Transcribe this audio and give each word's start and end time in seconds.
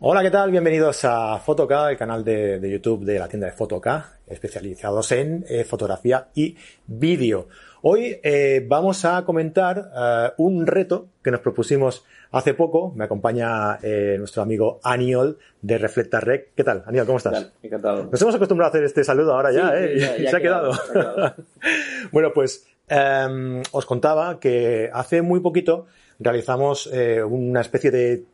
Hola, 0.00 0.22
¿qué 0.22 0.30
tal? 0.30 0.50
Bienvenidos 0.50 1.04
a 1.04 1.38
Fotoca, 1.38 1.90
el 1.90 1.96
canal 1.96 2.24
de, 2.24 2.58
de 2.58 2.70
YouTube 2.70 3.04
de 3.04 3.18
la 3.18 3.28
tienda 3.28 3.46
de 3.46 3.52
Fotoca, 3.52 4.18
especializados 4.26 5.12
en 5.12 5.44
eh, 5.48 5.64
fotografía 5.64 6.28
y 6.34 6.56
vídeo. 6.86 7.48
Hoy 7.82 8.18
eh, 8.22 8.64
vamos 8.66 9.04
a 9.04 9.24
comentar 9.24 9.90
eh, 9.96 10.30
un 10.38 10.66
reto 10.66 11.08
que 11.22 11.30
nos 11.30 11.40
propusimos 11.40 12.04
hace 12.32 12.54
poco. 12.54 12.92
Me 12.96 13.04
acompaña 13.04 13.78
eh, 13.82 14.16
nuestro 14.18 14.42
amigo 14.42 14.80
Aniol 14.82 15.38
de 15.60 15.78
Reflecta 15.78 16.20
Rec. 16.20 16.50
¿Qué 16.56 16.64
tal, 16.64 16.82
Aniol? 16.86 17.06
¿Cómo 17.06 17.18
estás? 17.18 17.52
Encantado. 17.62 18.04
Nos 18.10 18.20
hemos 18.22 18.34
acostumbrado 18.34 18.68
a 18.68 18.70
hacer 18.70 18.84
este 18.84 19.04
saludo 19.04 19.34
ahora 19.34 19.52
ya, 19.52 19.70
Sí, 19.70 19.76
¿eh? 19.78 19.98
ya- 19.98 20.16
ya 20.18 20.30
se 20.30 20.36
ha 20.36 20.40
quedado. 20.40 20.70
quedado, 20.72 20.84
se 20.92 20.98
ha 20.98 21.02
quedado. 21.02 21.34
bueno, 22.12 22.32
pues 22.34 22.66
em, 22.88 23.62
os 23.72 23.86
contaba 23.86 24.40
que 24.40 24.90
hace 24.92 25.22
muy 25.22 25.40
poquito 25.40 25.86
realizamos 26.18 26.88
eh, 26.92 27.22
una 27.22 27.60
especie 27.60 27.90
de 27.90 28.24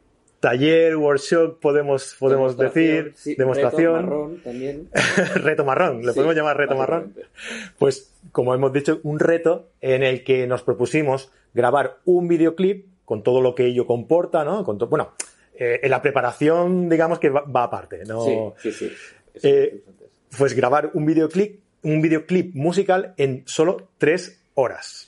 taller, 0.41 0.97
workshop, 0.97 1.61
podemos, 1.61 2.17
podemos 2.19 2.57
decir, 2.57 3.13
sí, 3.17 3.35
demostración. 3.35 3.95
reto 3.95 4.07
marrón 4.07 4.43
también. 4.43 4.89
reto 5.35 5.65
marrón, 5.65 6.03
le 6.03 6.13
Sí, 6.13 6.15
podemos 6.15 6.37
llamar 6.37 6.57
reto 6.57 6.77
marrón. 6.77 7.15
Pues, 7.79 8.13
como 8.33 8.55
hemos 8.55 8.73
dicho, 8.73 9.01
un 9.03 9.19
reto 9.19 9.71
en 9.81 10.03
el 10.03 10.25
que 10.25 10.47
nos 10.47 10.63
propusimos 10.63 11.31
grabar 11.55 11.99
un 12.05 12.29
videoclip 12.29 12.87
con 13.05 13.23
todo 13.23 13.41
lo 13.41 13.55
que 13.55 13.67
ello 13.67 13.87
comporta, 13.87 14.45
¿no? 14.45 14.65
Con 14.65 14.79
bueno, 14.79 15.13
eh, 15.55 15.81
en 15.83 15.91
la 15.91 16.03
preparación, 16.03 16.89
digamos 16.89 17.19
que 17.19 17.31
va, 17.31 17.41
va 17.43 17.65
aparte, 17.65 18.05
¿no? 18.05 18.55
Sí, 18.59 18.71
sí, 18.71 18.73
sí. 18.73 18.93
Eh. 19.43 19.83
Pues 20.37 20.55
grabar 20.55 20.91
un 20.93 21.07
videoclip, 21.07 21.61
un 21.83 22.03
videoclip 22.03 22.55
musical 22.55 23.15
en 23.17 23.45
solo 23.47 23.89
tres 23.97 24.43
horas. 24.55 25.08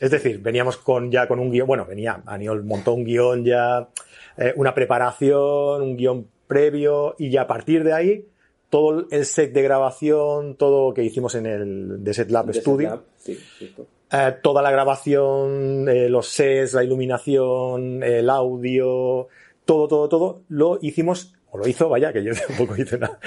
Es 0.00 0.10
decir, 0.10 0.40
veníamos 0.40 0.76
con 0.76 1.10
ya 1.10 1.26
con 1.26 1.38
un 1.38 1.50
guion, 1.50 1.66
bueno, 1.66 1.86
venía, 1.86 2.22
Aniol 2.26 2.64
montó 2.64 2.92
un 2.92 3.04
guion 3.04 3.44
ya, 3.44 3.88
eh, 4.36 4.52
una 4.56 4.74
preparación, 4.74 5.82
un 5.82 5.96
guion 5.96 6.26
previo, 6.46 7.14
y 7.18 7.30
ya 7.30 7.42
a 7.42 7.46
partir 7.46 7.82
de 7.82 7.92
ahí, 7.92 8.24
todo 8.68 9.06
el 9.10 9.24
set 9.24 9.52
de 9.52 9.62
grabación, 9.62 10.56
todo 10.56 10.88
lo 10.88 10.94
que 10.94 11.02
hicimos 11.02 11.34
en 11.34 11.46
el 11.46 12.00
The 12.04 12.14
Set 12.14 12.30
Lab 12.30 12.46
De 12.46 12.54
Studio, 12.54 13.04
Sí, 13.16 13.38
justo. 13.58 13.86
eh, 14.12 14.34
toda 14.42 14.60
la 14.62 14.70
grabación, 14.70 15.88
eh, 15.88 16.08
los 16.08 16.28
sets, 16.28 16.74
la 16.74 16.84
iluminación, 16.84 18.02
el 18.02 18.28
audio, 18.28 19.28
todo, 19.64 19.88
todo, 19.88 20.08
todo, 20.08 20.40
lo 20.48 20.78
hicimos, 20.82 21.32
o 21.50 21.58
lo 21.58 21.66
hizo, 21.68 21.88
vaya, 21.88 22.12
que 22.12 22.22
yo 22.24 22.32
tampoco 22.48 22.76
hice 22.76 22.98
nada, 22.98 23.18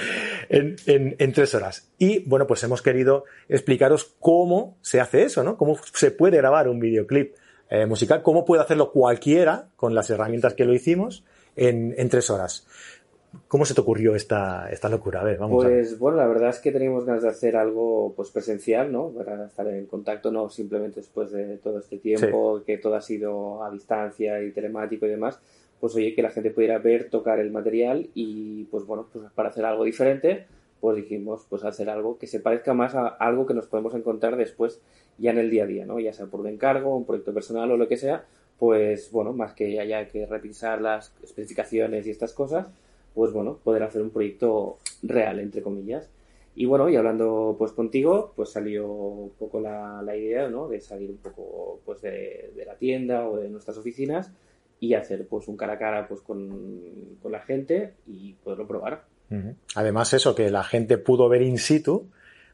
en, 0.48 0.76
en- 0.86 1.16
en 1.18 1.32
tres 1.32 1.54
horas. 1.54 1.90
Y 1.98 2.20
bueno, 2.28 2.46
pues 2.46 2.62
hemos 2.64 2.82
querido 2.82 3.24
explicaros 3.48 4.14
cómo 4.20 4.76
se 4.82 5.00
hace 5.00 5.22
eso, 5.24 5.42
¿no? 5.42 5.56
Cómo 5.56 5.76
se 5.94 6.10
puede 6.10 6.36
grabar 6.36 6.68
un 6.68 6.78
videoclip 6.80 7.34
eh, 7.70 7.86
musical, 7.86 8.22
cómo 8.22 8.44
puede 8.44 8.62
hacerlo 8.62 8.90
cualquiera 8.92 9.68
con 9.76 9.94
las 9.94 10.10
herramientas 10.10 10.54
que 10.54 10.64
lo 10.64 10.74
hicimos 10.74 11.24
en, 11.56 11.94
en 11.96 12.08
tres 12.08 12.28
horas. 12.30 12.66
¿Cómo 13.46 13.64
se 13.64 13.74
te 13.74 13.80
ocurrió 13.80 14.16
esta, 14.16 14.68
esta 14.72 14.88
locura? 14.88 15.20
A 15.20 15.24
ver, 15.24 15.38
vamos 15.38 15.64
a 15.64 15.68
ver. 15.68 15.78
Pues 15.78 15.98
bueno, 16.00 16.18
la 16.18 16.26
verdad 16.26 16.50
es 16.50 16.58
que 16.58 16.72
teníamos 16.72 17.04
ganas 17.04 17.22
de 17.22 17.28
hacer 17.28 17.54
algo 17.56 18.12
pues 18.16 18.28
presencial, 18.30 18.90
¿no? 18.90 19.10
Para 19.10 19.46
estar 19.46 19.68
en 19.68 19.86
contacto, 19.86 20.32
no 20.32 20.50
simplemente 20.50 20.98
después 20.98 21.30
de 21.30 21.58
todo 21.58 21.78
este 21.78 21.98
tiempo, 21.98 22.60
que 22.66 22.78
todo 22.78 22.96
ha 22.96 23.00
sido 23.00 23.62
a 23.62 23.70
distancia 23.70 24.42
y 24.42 24.50
telemático 24.50 25.06
y 25.06 25.10
demás, 25.10 25.38
pues 25.80 25.94
oye, 25.96 26.14
que 26.14 26.22
la 26.22 26.30
gente 26.30 26.50
pudiera 26.50 26.78
ver, 26.78 27.08
tocar 27.08 27.40
el 27.40 27.50
material 27.50 28.10
y 28.14 28.64
pues 28.64 28.84
bueno, 28.84 29.06
pues 29.12 29.24
para 29.34 29.48
hacer 29.48 29.64
algo 29.64 29.84
diferente, 29.84 30.46
pues 30.80 30.96
dijimos 30.96 31.46
pues 31.48 31.64
hacer 31.64 31.88
algo 31.90 32.18
que 32.18 32.26
se 32.26 32.40
parezca 32.40 32.74
más 32.74 32.94
a 32.94 33.06
algo 33.08 33.46
que 33.46 33.54
nos 33.54 33.66
podemos 33.66 33.94
encontrar 33.94 34.36
después 34.36 34.80
ya 35.18 35.30
en 35.30 35.38
el 35.38 35.50
día 35.50 35.64
a 35.64 35.66
día, 35.66 35.86
¿no? 35.86 35.98
Ya 35.98 36.12
sea 36.12 36.26
por 36.26 36.40
un 36.40 36.48
encargo, 36.48 36.96
un 36.96 37.04
proyecto 37.04 37.32
personal 37.32 37.70
o 37.70 37.76
lo 37.76 37.88
que 37.88 37.96
sea, 37.96 38.24
pues 38.58 39.10
bueno, 39.10 39.32
más 39.32 39.54
que 39.54 39.80
haya 39.80 40.06
que 40.08 40.26
revisar 40.26 40.80
las 40.80 41.12
especificaciones 41.22 42.06
y 42.06 42.10
estas 42.10 42.32
cosas, 42.32 42.66
pues 43.14 43.32
bueno, 43.32 43.58
poder 43.64 43.82
hacer 43.82 44.02
un 44.02 44.10
proyecto 44.10 44.78
real, 45.02 45.40
entre 45.40 45.62
comillas. 45.62 46.10
Y 46.54 46.66
bueno, 46.66 46.88
y 46.88 46.96
hablando 46.96 47.54
pues 47.58 47.72
contigo, 47.72 48.32
pues 48.36 48.50
salió 48.50 48.86
un 48.86 49.30
poco 49.38 49.60
la, 49.60 50.02
la 50.02 50.16
idea, 50.16 50.48
¿no? 50.48 50.68
De 50.68 50.80
salir 50.80 51.10
un 51.10 51.18
poco 51.18 51.80
pues 51.86 52.02
de, 52.02 52.52
de 52.56 52.64
la 52.66 52.74
tienda 52.74 53.28
o 53.28 53.36
de 53.38 53.48
nuestras 53.48 53.78
oficinas 53.78 54.30
y 54.80 54.94
hacer 54.94 55.26
pues 55.28 55.46
un 55.46 55.56
cara 55.56 55.74
a 55.74 55.78
cara 55.78 56.08
pues 56.08 56.20
con, 56.22 56.80
con 57.22 57.30
la 57.32 57.40
gente 57.40 57.94
y 58.06 58.32
poderlo 58.34 58.66
probar. 58.66 59.04
Además, 59.76 60.12
eso, 60.14 60.34
que 60.34 60.50
la 60.50 60.64
gente 60.64 60.98
pudo 60.98 61.28
ver 61.28 61.42
in 61.42 61.58
situ, 61.58 62.08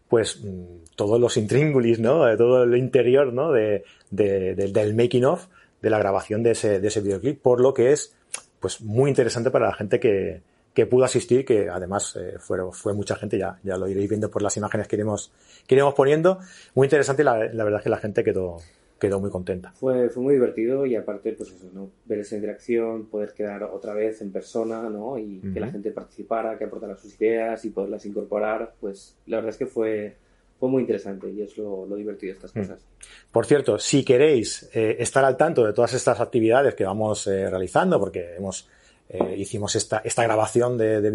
pues 0.09 0.43
mm, 0.45 0.95
todos 0.97 1.19
los 1.21 1.37
intríngulis, 1.37 1.99
¿no? 2.01 2.37
Todo 2.37 2.65
el 2.65 2.77
interior, 2.77 3.33
¿no? 3.33 3.53
De, 3.53 3.85
de- 4.11 4.55
de- 4.55 4.69
del 4.73 4.95
making 4.95 5.25
of 5.25 5.47
de 5.81 5.89
la 5.91 5.99
grabación 5.99 6.43
de 6.43 6.51
ese, 6.53 6.81
de 6.81 6.89
ese 6.89 7.01
videoclip, 7.01 7.41
por 7.41 7.61
lo 7.61 7.73
que 7.73 7.93
es, 7.93 8.15
pues, 8.61 8.81
muy 8.81 9.09
interesante 9.11 9.51
para 9.51 9.67
la 9.69 9.75
gente 9.75 10.01
que, 10.01 10.41
que 10.75 10.85
pudo 10.87 11.05
asistir, 11.05 11.45
que 11.45 11.69
además 11.71 12.17
eh, 12.17 12.35
fue, 12.39 12.59
fue 12.73 12.93
mucha 12.93 13.15
gente, 13.17 13.39
ya, 13.39 13.59
ya 13.63 13.77
lo 13.77 13.87
iréis 13.89 14.09
viendo 14.09 14.31
por 14.31 14.43
las 14.43 14.57
imágenes 14.57 14.89
que 14.89 14.97
iremos, 14.97 15.31
que 15.67 15.75
iremos 15.77 15.95
poniendo. 15.95 16.41
Muy 16.75 16.87
interesante 16.87 17.23
la, 17.25 17.39
la 17.53 17.65
verdad 17.65 17.81
es 17.81 17.85
que 17.85 17.91
la 17.91 17.99
gente 17.99 18.25
quedó, 18.25 18.59
quedó 18.99 19.21
muy 19.21 19.31
contenta. 19.31 19.73
Fue, 19.73 20.09
fue 20.09 20.23
muy 20.23 20.34
divertido 20.34 20.87
y 20.87 20.97
aparte, 20.97 21.33
pues 21.33 21.51
eso, 21.51 21.69
¿no? 21.73 21.91
Ver 22.07 22.21
esa 22.21 22.37
interacción, 22.37 23.07
poder 23.07 23.33
quedar 23.34 23.65
otra 23.65 23.95
vez 23.95 24.23
en 24.23 24.33
persona, 24.33 24.89
¿no? 24.89 25.19
Y 25.19 25.41
que 25.53 25.61
la 25.61 25.71
gente 25.71 25.91
participara, 25.91 26.57
que 26.57 26.65
aportara 26.65 26.97
sus 26.97 27.21
ideas 27.21 27.65
y 27.65 27.71
poderlas 27.71 28.07
incorporar, 28.07 28.75
pues 28.81 29.17
la 29.27 29.37
verdad 29.37 29.51
es 29.51 29.59
que 29.59 29.67
fue, 29.67 30.17
fue 30.59 30.69
muy 30.69 30.83
interesante 30.83 31.31
y 31.31 31.43
es 31.43 31.57
lo, 31.59 31.87
lo 31.87 31.97
divertido 31.97 32.33
de 32.33 32.37
estas 32.37 32.53
cosas. 32.53 32.87
Por 33.31 33.45
cierto, 33.45 33.79
si 33.79 34.05
queréis 34.05 34.71
eh, 34.73 34.97
estar 34.99 35.25
al 35.25 35.37
tanto 35.37 35.65
de 35.65 35.73
todas 35.73 35.93
estas 35.95 36.21
actividades 36.21 36.75
que 36.75 36.84
vamos 36.84 37.27
eh, 37.27 37.51
realizando, 37.51 37.99
porque 37.99 38.37
hemos 38.37 38.69
eh, 39.09 39.37
hicimos 39.37 39.77
esta, 39.77 39.99
esta 39.99 40.23
grabación 40.25 40.77
de, 40.78 41.01
de 41.01 41.11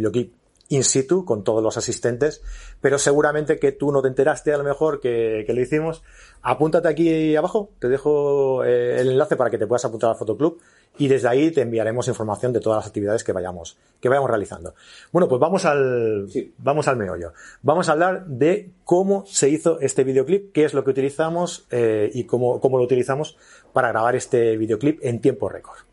in 0.72 0.84
situ 0.84 1.26
con 1.26 1.44
todos 1.44 1.62
los 1.62 1.78
asistentes, 1.78 2.42
pero 2.80 2.98
seguramente 2.98 3.60
que 3.60 3.72
tú 3.72 3.92
no 3.92 4.02
te 4.02 4.08
enteraste 4.08 4.54
a 4.54 4.58
lo 4.58 4.64
mejor 4.64 5.00
que, 5.00 5.44
que 5.46 5.54
lo 5.54 5.62
hicimos. 5.62 6.02
Apúntate 6.42 6.88
aquí 6.88 7.36
abajo, 7.36 7.70
te 7.80 7.88
dejo 7.88 8.64
eh, 8.64 9.00
el 9.00 9.10
enlace 9.10 9.36
para 9.36 9.50
que 9.50 9.58
te 9.58 9.68
puedas 9.68 9.86
apuntar 9.86 10.10
al 10.10 10.16
Fotoclub 10.16 10.60
y 10.98 11.08
desde 11.08 11.28
ahí 11.28 11.52
te 11.52 11.62
enviaremos 11.62 12.08
información 12.08 12.54
de 12.54 12.60
todas 12.60 12.78
las 12.78 12.88
actividades 12.88 13.24
que 13.24 13.32
vayamos, 13.32 13.78
que 14.00 14.10
vayamos 14.10 14.30
realizando. 14.30 14.74
Bueno, 15.12 15.28
pues 15.28 15.40
vamos 15.40 15.66
al, 15.66 16.28
Sí. 16.30 16.54
vamos 16.58 16.88
al 16.88 16.98
meollo. 16.98 17.34
Vamos 17.62 17.90
a 17.90 17.92
hablar 17.92 18.26
de 18.26 18.72
cómo 18.84 19.26
se 19.28 19.50
hizo 19.50 19.80
este 19.82 20.04
videoclip, 20.04 20.52
qué 20.52 20.66
es 20.66 20.74
lo 20.74 20.84
que 20.84 20.92
utilizamos 20.92 21.66
eh, 21.70 22.10
y 22.14 22.24
cómo, 22.24 22.60
cómo 22.60 22.78
lo 22.78 22.84
utilizamos 22.86 23.38
para 23.74 23.90
grabar 23.90 24.16
este 24.16 24.58
videoclip 24.58 25.00
en 25.04 25.22
tiempo 25.22 25.48
récord. 25.50 25.91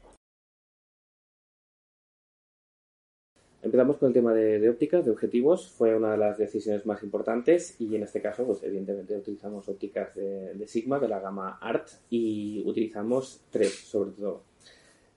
Empezamos 3.69 3.99
con 3.99 4.09
el 4.09 4.15
tema 4.15 4.33
de, 4.33 4.67
ópticas, 4.71 5.05
de 5.05 5.11
objetivos. 5.11 5.69
Fue 5.69 5.95
una 5.95 6.13
de 6.13 6.17
las 6.17 6.39
decisiones 6.39 6.87
más 6.87 7.03
importantes 7.03 7.79
y 7.79 7.95
en 7.95 8.03
este 8.03 8.23
caso, 8.23 8.47
pues 8.47 8.63
evidentemente 8.63 9.15
utilizamos 9.15 9.69
ópticas 9.69 10.15
de, 10.15 10.67
Sigma, 10.67 10.99
de 10.99 11.07
la 11.07 11.21
gama 11.21 11.59
ART, 11.61 11.87
y 12.09 12.63
utilizamos 12.65 13.43
tres 13.51 13.75
sobre 13.75 14.13
todo. 14.13 14.41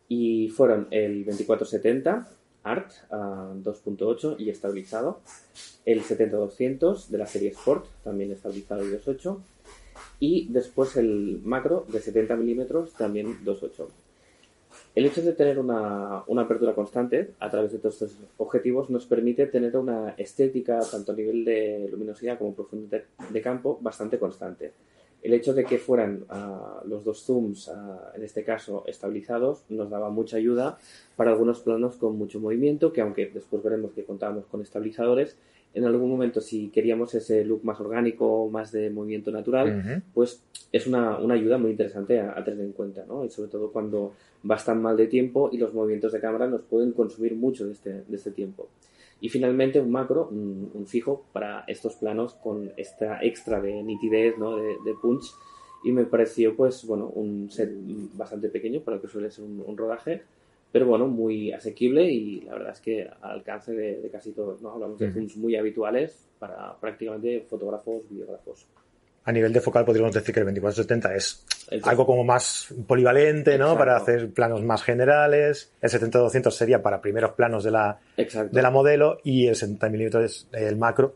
Y 0.10 0.50
fueron 0.50 0.90
el 0.92 1.24
2470 1.24 2.28
ART 2.64 2.92
a 3.10 3.54
2.8 3.56 4.36
y 4.38 4.50
estabilizado, 4.50 5.22
el 5.86 6.02
70-200 6.02 7.08
de 7.08 7.18
la 7.18 7.28
serie 7.28 7.52
Sport, 7.52 7.86
también 8.04 8.34
estabilizado 8.34 8.86
y 8.86 8.92
2.8, 8.92 9.38
y 10.20 10.48
después 10.52 10.98
el 10.98 11.40
macro 11.46 11.86
de 11.88 12.02
70 12.02 12.36
milímetros, 12.36 12.92
también 12.96 13.46
2.8. 13.46 13.88
El 14.94 15.06
hecho 15.06 15.22
de 15.22 15.32
tener 15.32 15.58
una, 15.58 16.24
una 16.28 16.42
apertura 16.42 16.74
constante 16.74 17.32
a 17.40 17.50
través 17.50 17.72
de 17.72 17.78
todos 17.78 18.02
estos 18.02 18.18
objetivos 18.38 18.90
nos 18.90 19.06
permite 19.06 19.48
tener 19.48 19.78
una 19.78 20.16
estética, 20.18 20.80
tanto 20.80 21.14
a 21.14 21.16
nivel 21.16 21.46
de 21.46 21.88
luminosidad 21.90 22.38
como 22.38 22.54
profundidad 22.54 23.02
de 23.30 23.42
campo, 23.42 23.80
bastante 23.82 24.20
constante. 24.20 24.74
El 25.24 25.34
hecho 25.34 25.54
de 25.54 25.64
que 25.64 25.78
fueran 25.78 26.26
ah, 26.30 26.82
los 26.86 27.06
dos 27.06 27.24
zooms, 27.24 27.70
ah, 27.70 28.12
en 28.16 28.24
este 28.24 28.44
caso, 28.44 28.84
estabilizados, 28.88 29.64
nos 29.70 29.90
daba 29.90 30.10
mucha 30.10 30.38
ayuda 30.38 30.78
para 31.16 31.32
algunos 31.32 31.62
planos 31.62 31.96
con 31.96 32.18
mucho 32.18 32.40
movimiento, 32.40 32.92
que 32.92 33.02
aunque 33.02 33.28
después 33.28 33.64
veremos 33.64 33.94
que 33.94 34.04
contábamos 34.04 34.46
con 34.48 34.62
estabilizadores, 34.62 35.38
en 35.74 35.86
algún 35.86 36.10
momento 36.10 36.42
si 36.42 36.70
queríamos 36.70 37.14
ese 37.16 37.46
look 37.46 37.64
más 37.64 37.80
orgánico, 37.80 38.50
más 38.50 38.72
de 38.72 38.90
movimiento 38.90 39.32
natural, 39.32 40.04
pues 40.14 40.44
es 40.72 40.88
una, 40.88 41.18
una 41.20 41.36
ayuda 41.36 41.58
muy 41.58 41.72
interesante 41.72 42.20
a, 42.20 42.38
a 42.38 42.44
tener 42.44 42.66
en 42.66 42.74
cuenta, 42.74 43.06
¿no? 43.08 43.26
Y 43.26 43.30
sobre 43.30 43.50
todo 43.50 43.72
cuando 43.72 44.14
vas 44.44 44.66
tan 44.66 44.82
mal 44.82 44.98
de 44.98 45.08
tiempo 45.08 45.50
y 45.52 45.58
los 45.58 45.74
movimientos 45.74 46.12
de 46.12 46.20
cámara 46.20 46.48
nos 46.48 46.62
pueden 46.62 46.92
consumir 46.92 47.36
mucho 47.36 47.66
de 47.66 47.74
este, 47.74 48.04
de 48.08 48.16
este 48.16 48.32
tiempo. 48.32 48.68
Y 49.22 49.30
finalmente 49.30 49.80
un 49.80 49.92
macro, 49.92 50.30
un, 50.32 50.72
un 50.74 50.88
fijo 50.88 51.24
para 51.32 51.64
estos 51.68 51.96
planos 51.96 52.34
con 52.34 52.72
esta 52.76 53.24
extra 53.24 53.62
de 53.62 53.84
nitidez, 53.84 54.38
¿no? 54.38 54.56
De, 54.56 54.78
de 54.84 54.94
punch. 55.00 55.32
Y 55.84 55.92
me 55.92 56.06
pareció, 56.06 56.56
pues, 56.56 56.86
bueno, 56.86 57.08
un 57.16 57.50
set 57.50 57.72
bastante 58.16 58.50
pequeño 58.50 58.82
para 58.82 58.98
lo 58.98 59.02
que 59.02 59.08
suele 59.08 59.32
ser 59.32 59.46
un, 59.46 59.64
un 59.66 59.78
rodaje, 59.78 60.24
pero 60.72 60.86
bueno, 60.86 61.08
muy 61.08 61.52
asequible 61.52 62.06
y 62.06 62.42
la 62.42 62.54
verdad 62.54 62.72
es 62.72 62.80
que 62.82 63.08
al 63.22 63.32
alcance 63.32 63.74
de, 63.74 64.02
de 64.02 64.10
casi 64.10 64.32
todos, 64.32 64.62
¿no? 64.62 64.72
Hablamos 64.72 65.00
de 65.00 65.08
Ujú. 65.08 65.16
zooms 65.20 65.38
muy 65.38 65.56
habituales 65.56 66.28
para 66.40 66.76
prácticamente 66.80 67.42
fotógrafos, 67.50 68.04
videógrafos. 68.10 68.66
a 69.24 69.32
nivel 69.32 69.54
de 69.54 69.62
focal 69.62 69.86
podríamos 69.86 70.14
decir 70.16 70.34
que 70.34 70.40
el 70.40 70.46
2470 70.48 71.16
es 71.16 71.46
algo 71.84 72.06
como 72.06 72.24
más 72.24 72.74
polivalente, 72.88 73.58
¿no? 73.58 73.78
Para 73.78 73.96
hacer 73.98 74.32
planos 74.32 74.64
más 74.64 74.82
generales. 74.84 75.72
El 75.82 75.90
70-200 75.90 76.50
sería 76.52 76.82
para 76.82 77.02
primeros 77.02 77.34
planos 77.34 77.64
de 77.64 77.72
la, 77.72 78.00
de 78.18 78.62
la 78.62 78.72
modelo 78.72 79.20
y 79.24 79.48
el 79.48 79.56
70 79.56 79.90
mm 79.90 80.24
es 80.24 80.48
el 80.54 80.78
macro 80.78 81.16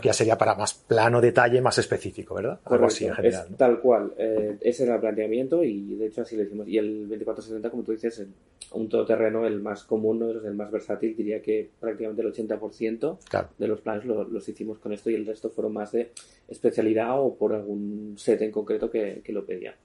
que 0.00 0.08
ya 0.08 0.12
sería 0.12 0.36
para 0.36 0.56
más 0.56 0.74
plano 0.74 1.20
detalle, 1.20 1.60
más 1.60 1.78
específico, 1.78 2.34
¿verdad? 2.34 2.58
Algo 2.64 2.86
así 2.86 3.06
en 3.06 3.14
general. 3.14 3.46
Tal 3.56 3.80
cual. 3.80 4.12
Eh, 4.18 4.56
ese 4.60 4.82
era 4.82 4.96
el 4.96 5.00
planteamiento 5.00 5.62
y 5.62 5.94
de 5.94 6.06
hecho 6.06 6.22
así 6.22 6.36
lo 6.36 6.42
hicimos. 6.42 6.66
Y 6.66 6.76
el 6.76 7.08
2470, 7.08 7.70
como 7.70 7.84
tú 7.84 7.92
dices, 7.92 8.26
un 8.72 8.88
todoterreno, 8.88 9.46
el 9.46 9.60
más 9.60 9.84
común, 9.84 10.18
¿no? 10.18 10.30
el 10.30 10.54
más 10.54 10.70
versátil, 10.70 11.16
diría 11.16 11.42
que 11.42 11.70
prácticamente 11.80 12.22
el 12.22 12.32
80% 12.32 13.18
de 13.58 13.68
los 13.68 13.80
planos 13.80 14.04
los 14.04 14.48
hicimos 14.48 14.78
con 14.78 14.92
esto 14.92 15.10
y 15.10 15.14
el 15.14 15.26
resto 15.26 15.50
fueron 15.50 15.72
más 15.72 15.92
de 15.92 16.12
especialidad 16.48 17.20
o 17.20 17.36
por 17.36 17.54
algún 17.54 18.14
set 18.16 18.42
en 18.42 18.52
concreto 18.52 18.90
que, 18.90 19.22
que 19.24 19.32
lo 19.32 19.44
pedía. 19.44 19.76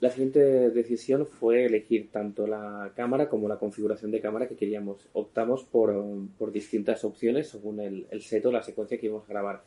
La 0.00 0.10
siguiente 0.10 0.70
decisión 0.70 1.26
fue 1.26 1.64
elegir 1.64 2.12
tanto 2.12 2.46
la 2.46 2.92
cámara 2.94 3.28
como 3.28 3.48
la 3.48 3.58
configuración 3.58 4.12
de 4.12 4.20
cámara 4.20 4.46
que 4.46 4.54
queríamos. 4.54 5.08
Optamos 5.12 5.64
por, 5.64 6.52
distintas 6.52 7.04
opciones 7.04 7.48
según 7.48 7.80
el, 7.80 8.06
el, 8.12 8.22
set 8.22 8.46
o 8.46 8.52
la 8.52 8.62
secuencia 8.62 8.96
que 8.96 9.06
íbamos 9.06 9.28
a 9.28 9.32
grabar. 9.32 9.64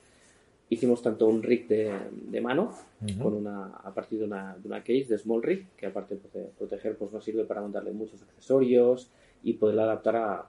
Hicimos 0.72 1.02
tanto 1.02 1.28
un 1.28 1.44
rig 1.44 1.68
de, 1.68 2.40
mano, 2.42 2.74
con 3.22 3.34
una, 3.34 3.66
a 3.84 3.94
partir 3.94 4.20
de 4.20 4.26
una, 4.26 4.56
de 4.58 4.70
una, 4.70 4.80
case 4.80 5.08
de 5.10 5.18
small 5.18 5.44
rig, 5.44 5.68
que 5.76 5.88
aparte 5.88 6.16
de 6.16 6.46
proteger, 6.58 6.96
pues 6.96 7.12
nos 7.12 7.26
sirve 7.26 7.44
para 7.44 7.60
montarle 7.60 7.92
muchos 7.92 8.22
accesorios 8.22 9.12
y 9.44 9.52
poderla 9.56 9.84
adaptar 9.84 10.16
a, 10.16 10.48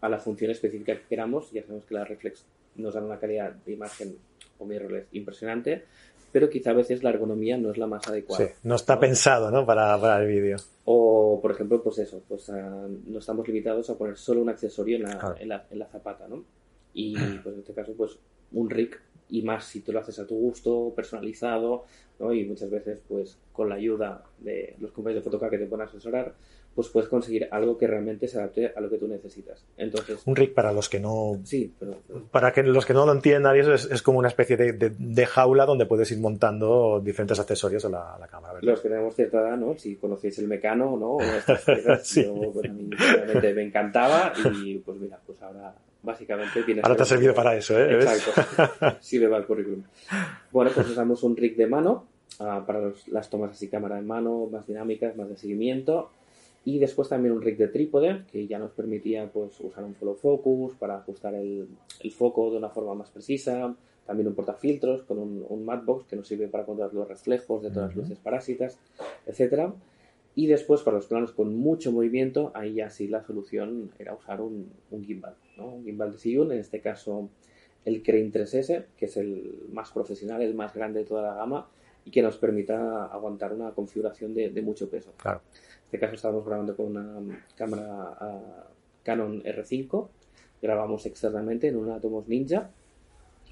a 0.00 0.08
la 0.08 0.18
función 0.18 0.50
específica 0.50 0.96
que 0.96 1.06
queramos. 1.08 1.52
Ya 1.52 1.62
sabemos 1.62 1.84
que 1.84 1.94
la 1.94 2.04
reflex 2.04 2.44
nos 2.74 2.94
da 2.94 3.00
una 3.00 3.20
calidad 3.20 3.52
de 3.52 3.72
imagen 3.72 4.16
o 4.58 4.64
mirrorless 4.64 5.06
impresionante, 5.12 5.84
pero 6.32 6.50
quizá 6.50 6.70
a 6.70 6.74
veces 6.74 7.04
la 7.04 7.10
ergonomía 7.10 7.56
no 7.56 7.70
es 7.70 7.78
la 7.78 7.86
más 7.86 8.06
adecuada. 8.08 8.46
Sí, 8.46 8.52
no 8.64 8.74
está 8.74 8.98
pensado 8.98 9.52
¿no? 9.52 9.64
Para, 9.64 10.00
para 10.00 10.20
el 10.20 10.28
vídeo. 10.28 10.56
O, 10.84 11.38
por 11.40 11.52
ejemplo, 11.52 11.80
pues 11.80 11.98
eso, 11.98 12.22
pues 12.28 12.50
ah, 12.50 12.88
no 13.06 13.18
estamos 13.20 13.46
limitados 13.46 13.88
a 13.90 13.96
poner 13.96 14.16
solo 14.16 14.42
un 14.42 14.48
accesorio 14.48 14.96
en 14.96 15.02
la, 15.04 15.36
en 15.38 15.48
la, 15.48 15.66
en 15.70 15.78
la 15.78 15.86
zapata, 15.86 16.26
¿no? 16.28 16.44
Y 16.92 17.14
pues 17.38 17.54
en 17.54 17.60
este 17.60 17.72
caso, 17.72 17.94
pues 17.96 18.18
un 18.52 18.68
rig 18.68 18.96
y 19.30 19.42
más 19.42 19.64
si 19.64 19.80
tú 19.80 19.92
lo 19.92 20.00
haces 20.00 20.18
a 20.18 20.26
tu 20.26 20.34
gusto, 20.34 20.92
personalizado, 20.94 21.84
¿no? 22.18 22.32
Y 22.32 22.44
muchas 22.44 22.70
veces, 22.70 23.00
pues 23.08 23.38
con 23.52 23.68
la 23.68 23.76
ayuda 23.76 24.24
de 24.38 24.74
los 24.78 24.92
compañeros 24.92 25.24
de 25.24 25.30
Fotoca 25.30 25.50
que 25.50 25.58
te 25.58 25.66
pueden 25.66 25.86
asesorar, 25.86 26.34
pues 26.74 26.88
puedes 26.88 27.08
conseguir 27.08 27.48
algo 27.50 27.76
que 27.76 27.86
realmente 27.86 28.28
se 28.28 28.38
adapte 28.38 28.72
a 28.74 28.80
lo 28.80 28.88
que 28.88 28.98
tú 28.98 29.08
necesitas. 29.08 29.64
Entonces, 29.76 30.22
un 30.24 30.36
rig 30.36 30.54
para 30.54 30.72
los 30.72 30.88
que 30.88 31.00
no, 31.00 31.40
sí, 31.44 31.72
pero, 31.78 31.96
para 32.30 32.52
que 32.52 32.62
los 32.62 32.86
que 32.86 32.94
no 32.94 33.06
lo 33.06 33.12
entiendan, 33.12 33.56
eso 33.56 33.74
es, 33.74 34.02
como 34.02 34.18
una 34.18 34.28
especie 34.28 34.56
de, 34.56 34.72
de, 34.72 35.26
jaula 35.26 35.66
donde 35.66 35.86
puedes 35.86 36.10
ir 36.12 36.20
montando 36.20 37.00
diferentes 37.02 37.38
accesorios 37.40 37.84
a 37.86 37.88
la, 37.88 38.28
cámara. 38.30 38.60
Los 38.62 38.80
que 38.80 38.88
tenemos 38.88 39.14
cierta 39.14 39.40
edad, 39.40 39.56
¿no? 39.56 39.76
Si 39.76 39.96
conocéis 39.96 40.38
el 40.38 40.48
mecano, 40.48 40.96
¿no? 40.96 41.16
O 41.20 41.22
estas 41.22 41.64
cosas, 41.64 42.14
yo, 42.14 42.52
pues, 42.52 42.70
a 42.70 42.72
mí 42.72 42.88
realmente 42.90 43.54
me 43.54 43.62
encantaba 43.64 44.32
y 44.62 44.78
pues 44.78 44.98
mira, 44.98 45.18
pues 45.26 45.40
ahora 45.42 45.74
básicamente. 46.02 46.80
Ahora 46.82 46.96
te 46.96 47.02
ha 47.02 47.06
servido 47.06 47.34
para 47.34 47.56
eso, 47.56 47.78
¿eh? 47.78 47.94
Exacto. 47.94 48.96
Sirve 49.00 49.28
para 49.28 49.40
el 49.40 49.46
currículum. 49.46 49.82
Bueno, 50.50 50.70
pues 50.74 50.88
usamos 50.88 51.22
un 51.22 51.36
rig 51.36 51.56
de 51.56 51.66
mano 51.66 52.06
uh, 52.40 52.64
para 52.64 52.92
las 53.08 53.30
tomas 53.30 53.52
así 53.52 53.68
cámara 53.68 53.98
en 53.98 54.06
mano, 54.06 54.48
más 54.50 54.66
dinámicas, 54.66 55.16
más 55.16 55.28
de 55.28 55.36
seguimiento 55.36 56.10
y 56.64 56.78
después 56.78 57.08
también 57.08 57.34
un 57.34 57.42
rig 57.42 57.56
de 57.56 57.68
trípode 57.68 58.24
que 58.30 58.46
ya 58.46 58.58
nos 58.58 58.72
permitía 58.72 59.30
pues, 59.32 59.58
usar 59.60 59.84
un 59.84 59.94
follow 59.94 60.14
focus 60.14 60.74
para 60.74 60.98
ajustar 60.98 61.34
el, 61.34 61.68
el 62.00 62.10
foco 62.12 62.50
de 62.50 62.58
una 62.58 62.68
forma 62.68 62.94
más 62.94 63.10
precisa. 63.10 63.74
También 64.06 64.28
un 64.28 64.34
portafiltros 64.34 65.02
con 65.04 65.18
un, 65.18 65.44
un 65.48 65.86
box 65.86 66.06
que 66.06 66.16
nos 66.16 66.26
sirve 66.26 66.48
para 66.48 66.64
controlar 66.64 66.92
los 66.92 67.08
reflejos 67.08 67.62
de 67.62 67.70
todas 67.70 67.88
las 67.88 67.96
luces 67.96 68.18
parásitas, 68.18 68.78
etc. 69.26 69.72
Y 70.40 70.46
después 70.46 70.80
para 70.82 70.96
los 70.96 71.06
planos 71.06 71.32
con 71.32 71.54
mucho 71.54 71.92
movimiento, 71.92 72.50
ahí 72.54 72.74
ya 72.74 72.88
sí 72.88 73.08
la 73.08 73.22
solución 73.22 73.90
era 73.98 74.14
usar 74.14 74.40
un, 74.40 74.70
un 74.90 75.04
gimbal. 75.04 75.34
¿no? 75.56 75.66
Un 75.66 75.84
gimbal 75.84 76.12
de 76.12 76.18
Zhiyun, 76.18 76.52
en 76.52 76.58
este 76.58 76.80
caso 76.80 77.28
el 77.84 78.02
Crane 78.02 78.30
3S, 78.30 78.84
que 78.96 79.06
es 79.06 79.16
el 79.16 79.68
más 79.72 79.90
profesional, 79.90 80.40
el 80.42 80.54
más 80.54 80.74
grande 80.74 81.00
de 81.00 81.06
toda 81.06 81.22
la 81.22 81.34
gama 81.34 81.68
y 82.04 82.10
que 82.10 82.22
nos 82.22 82.38
permita 82.38 83.06
aguantar 83.06 83.52
una 83.52 83.72
configuración 83.72 84.34
de, 84.34 84.48
de 84.50 84.62
mucho 84.62 84.88
peso. 84.88 85.12
Claro 85.18 85.42
este 85.90 85.98
caso 85.98 86.14
estábamos 86.14 86.46
grabando 86.46 86.76
con 86.76 86.96
una 86.96 87.44
cámara 87.56 88.16
ah, 88.20 88.68
Canon 89.02 89.42
R5, 89.42 90.06
grabamos 90.62 91.04
externamente 91.04 91.66
en 91.66 91.74
un 91.74 91.90
Atomos 91.90 92.28
Ninja 92.28 92.70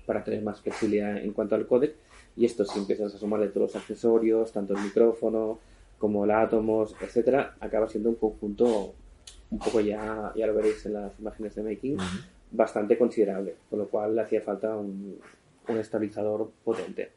para 0.07 0.23
tener 0.23 0.43
más 0.43 0.61
flexibilidad 0.61 1.17
en 1.17 1.33
cuanto 1.33 1.57
al 1.57 1.67
codec 1.67 1.97
y 2.37 2.45
esto 2.45 2.65
si 2.65 2.79
empiezas 2.79 3.13
a 3.13 3.19
sumarle 3.19 3.49
todos 3.49 3.75
los 3.75 3.77
accesorios, 3.83 4.53
tanto 4.53 4.75
el 4.75 4.85
micrófono 4.85 5.59
como 5.99 6.25
el 6.25 6.31
Atomos, 6.31 6.95
etcétera, 7.01 7.57
acaba 7.61 7.89
siendo 7.89 8.11
un 8.11 8.17
conjunto 8.17 8.95
un 9.51 9.59
poco 9.59 9.81
ya, 9.81 10.33
ya 10.37 10.47
lo 10.47 10.55
veréis 10.55 10.85
en 10.87 10.95
las 10.95 11.19
imágenes 11.19 11.55
de 11.55 11.63
making, 11.63 11.97
bastante 12.51 12.97
considerable, 12.97 13.57
con 13.69 13.79
lo 13.81 13.89
cual 13.89 14.15
le 14.15 14.23
hacía 14.23 14.41
falta 14.43 14.77
un, 14.77 15.19
un 15.69 15.77
estabilizador 15.77 16.51
potente. 16.65 17.13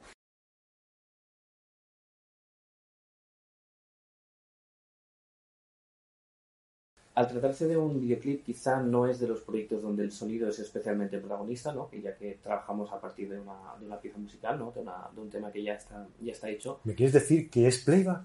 al 7.13 7.27
tratarse 7.27 7.67
de 7.67 7.77
un 7.77 7.99
videoclip, 7.99 8.43
quizá 8.43 8.81
no 8.81 9.05
es 9.05 9.19
de 9.19 9.27
los 9.27 9.41
proyectos 9.41 9.81
donde 9.81 10.03
el 10.03 10.11
sonido 10.11 10.49
es 10.49 10.59
especialmente 10.59 11.19
protagonista, 11.19 11.73
¿no? 11.73 11.89
ya 11.91 12.15
que 12.15 12.39
trabajamos 12.41 12.91
a 12.91 12.99
partir 12.99 13.29
de 13.29 13.39
una, 13.39 13.75
de 13.79 13.85
una 13.85 13.99
pieza 13.99 14.17
musical, 14.17 14.57
¿no? 14.57 14.71
de, 14.71 15.21
un 15.21 15.29
tema 15.29 15.51
que 15.51 15.61
ya 15.61 15.73
está, 15.73 16.07
ya 16.21 16.31
está 16.31 16.49
hecho. 16.49 16.79
¿Me 16.83 16.95
quieres 16.95 17.13
decir 17.13 17.49
que 17.49 17.67
es 17.67 17.83
playback? 17.83 18.23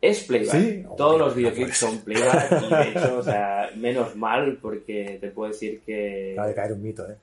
Es 0.00 0.24
playback. 0.24 0.96
Todos 0.96 1.18
los 1.18 1.34
videoclips 1.34 1.76
son 1.76 1.98
playback 1.98 2.62
y 2.62 2.74
de 2.74 2.82
hecho, 2.90 3.18
o 3.18 3.22
sea, 3.22 3.70
menos 3.76 4.16
mal 4.16 4.58
porque 4.60 5.18
te 5.20 5.28
puedo 5.28 5.52
decir 5.52 5.82
que... 5.84 6.32
Acaba 6.32 6.48
de 6.48 6.54
caer 6.54 6.72
un 6.72 6.82
mito, 6.82 7.06
¿eh? 7.10 7.16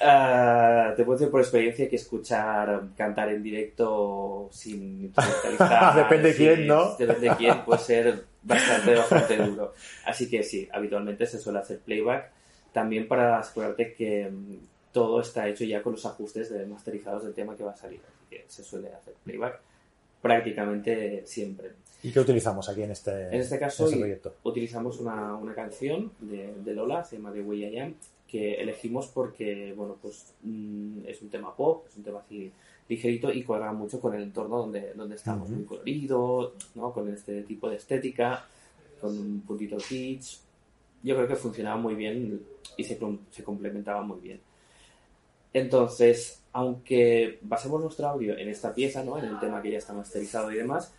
Uh, 0.00 0.94
te 0.96 1.04
puedo 1.04 1.18
decir 1.18 1.30
por 1.30 1.40
experiencia 1.40 1.88
que 1.88 1.96
escuchar 1.96 2.88
cantar 2.94 3.30
en 3.30 3.42
directo 3.42 4.50
sin 4.52 5.12
depende 5.96 6.28
de 6.28 6.34
quién, 6.34 6.66
¿no? 6.66 6.94
Depende 6.96 7.30
de 7.30 7.36
quién, 7.36 7.64
puede 7.64 7.80
ser 7.80 8.24
bastante, 8.42 8.94
bastante 8.96 9.36
duro. 9.38 9.72
Así 10.04 10.28
que 10.28 10.42
sí, 10.42 10.68
habitualmente 10.70 11.26
se 11.26 11.38
suele 11.38 11.60
hacer 11.60 11.78
playback. 11.78 12.30
También 12.70 13.08
para 13.08 13.38
asegurarte 13.38 13.94
que 13.94 14.28
mm, 14.30 14.56
todo 14.92 15.22
está 15.22 15.48
hecho 15.48 15.64
ya 15.64 15.82
con 15.82 15.92
los 15.92 16.04
ajustes 16.04 16.50
de 16.50 16.66
masterizados 16.66 17.24
del 17.24 17.32
tema 17.32 17.56
que 17.56 17.64
va 17.64 17.72
a 17.72 17.76
salir. 17.76 18.00
Así 18.06 18.26
que 18.28 18.44
se 18.46 18.62
suele 18.62 18.92
hacer 18.92 19.14
playback 19.24 19.58
prácticamente 20.24 21.22
siempre. 21.26 21.72
¿Y 22.02 22.10
qué 22.10 22.18
utilizamos 22.18 22.66
aquí 22.70 22.82
en 22.82 22.92
este, 22.92 23.26
en 23.28 23.34
este 23.34 23.58
caso? 23.58 23.86
Este 23.86 24.30
utilizamos 24.42 24.98
una, 24.98 25.36
una 25.36 25.54
canción 25.54 26.12
de, 26.18 26.54
de, 26.64 26.72
Lola, 26.72 27.04
se 27.04 27.16
llama 27.16 27.30
The 27.30 27.42
Way 27.42 27.64
I 27.66 27.78
Am, 27.80 27.94
que 28.26 28.54
elegimos 28.54 29.08
porque, 29.08 29.74
bueno, 29.76 29.98
pues 30.00 30.32
mm, 30.42 31.00
es 31.06 31.20
un 31.20 31.28
tema 31.28 31.54
pop, 31.54 31.84
es 31.90 31.96
un 31.98 32.04
tema 32.04 32.20
así 32.20 32.50
ligerito 32.88 33.30
y 33.30 33.42
cuadra 33.42 33.70
mucho 33.74 34.00
con 34.00 34.14
el 34.14 34.22
entorno 34.22 34.60
donde, 34.60 34.94
donde 34.94 35.16
estamos, 35.16 35.50
muy 35.50 35.64
colorido, 35.64 36.54
¿no? 36.74 36.90
Con 36.90 37.12
este 37.12 37.42
tipo 37.42 37.68
de 37.68 37.76
estética, 37.76 38.46
con 39.02 39.10
un 39.10 39.42
puntito 39.42 39.76
kitsch. 39.76 40.38
Yo 41.02 41.16
creo 41.16 41.28
que 41.28 41.36
funcionaba 41.36 41.76
muy 41.76 41.96
bien 41.96 42.40
y 42.78 42.84
se, 42.84 42.98
se 43.30 43.44
complementaba 43.44 44.00
muy 44.00 44.20
bien. 44.20 44.40
Entonces, 45.54 46.42
aunque 46.52 47.38
basemos 47.42 47.80
nuestro 47.80 48.08
audio 48.08 48.36
en 48.36 48.48
esta 48.48 48.74
pieza, 48.74 49.02
¿no? 49.02 49.18
En 49.18 49.24
el 49.24 49.38
tema 49.40 49.62
que 49.62 49.70
ya 49.70 49.78
está 49.78 49.92
masterizado 49.92 50.52
y 50.52 50.56
demás, 50.56 50.92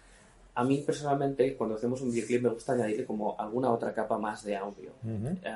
a 0.55 0.63
mí 0.63 0.77
personalmente, 0.77 1.55
cuando 1.55 1.75
hacemos 1.75 2.01
un 2.01 2.11
videoclip, 2.11 2.43
me 2.43 2.49
gusta 2.49 2.73
añadirle 2.73 3.05
como 3.05 3.35
alguna 3.37 3.69
otra 3.71 3.93
capa 3.93 4.17
más 4.17 4.45
de 4.45 4.55
audio. 4.55 4.91
Eh, 5.03 5.51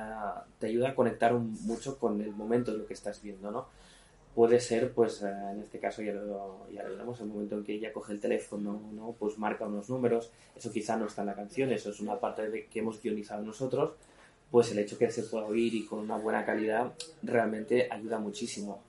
te 0.59 0.67
ayuda 0.67 0.89
a 0.89 0.95
conectar 0.95 1.33
mucho 1.33 1.97
con 1.97 2.21
el 2.21 2.31
momento 2.31 2.73
de 2.73 2.79
lo 2.79 2.85
que 2.85 2.93
estás 2.93 3.21
viendo, 3.21 3.49
¿no? 3.49 3.67
Puede 4.35 4.59
ser, 4.59 4.91
pues, 4.91 5.21
eh, 5.21 5.29
en 5.29 5.61
este 5.61 5.79
caso 5.79 6.01
ya 6.01 6.11
lo, 6.11 6.69
ya 6.69 6.83
lo 6.83 6.97
vemos, 6.97 7.21
el 7.21 7.27
momento 7.27 7.55
en 7.55 7.63
que 7.63 7.75
ella 7.75 7.93
coge 7.93 8.11
el 8.11 8.19
teléfono, 8.19 8.81
¿no? 8.93 9.15
Pues 9.17 9.37
marca 9.37 9.65
unos 9.65 9.89
números, 9.89 10.31
eso 10.57 10.69
quizá 10.71 10.97
no 10.97 11.07
está 11.07 11.21
en 11.21 11.27
la 11.27 11.35
canción, 11.35 11.71
eso 11.71 11.89
es 11.89 12.01
una 12.01 12.19
parte 12.19 12.49
de 12.49 12.67
que 12.67 12.79
hemos 12.79 13.01
guionizado 13.01 13.41
nosotros, 13.43 13.93
pues 14.51 14.71
el 14.71 14.79
hecho 14.79 14.97
que 14.97 15.09
se 15.09 15.23
pueda 15.23 15.45
oír 15.45 15.73
y 15.73 15.85
con 15.85 15.99
una 15.99 16.17
buena 16.17 16.45
calidad 16.45 16.91
realmente 17.23 17.87
ayuda 17.89 18.19
muchísimo. 18.19 18.81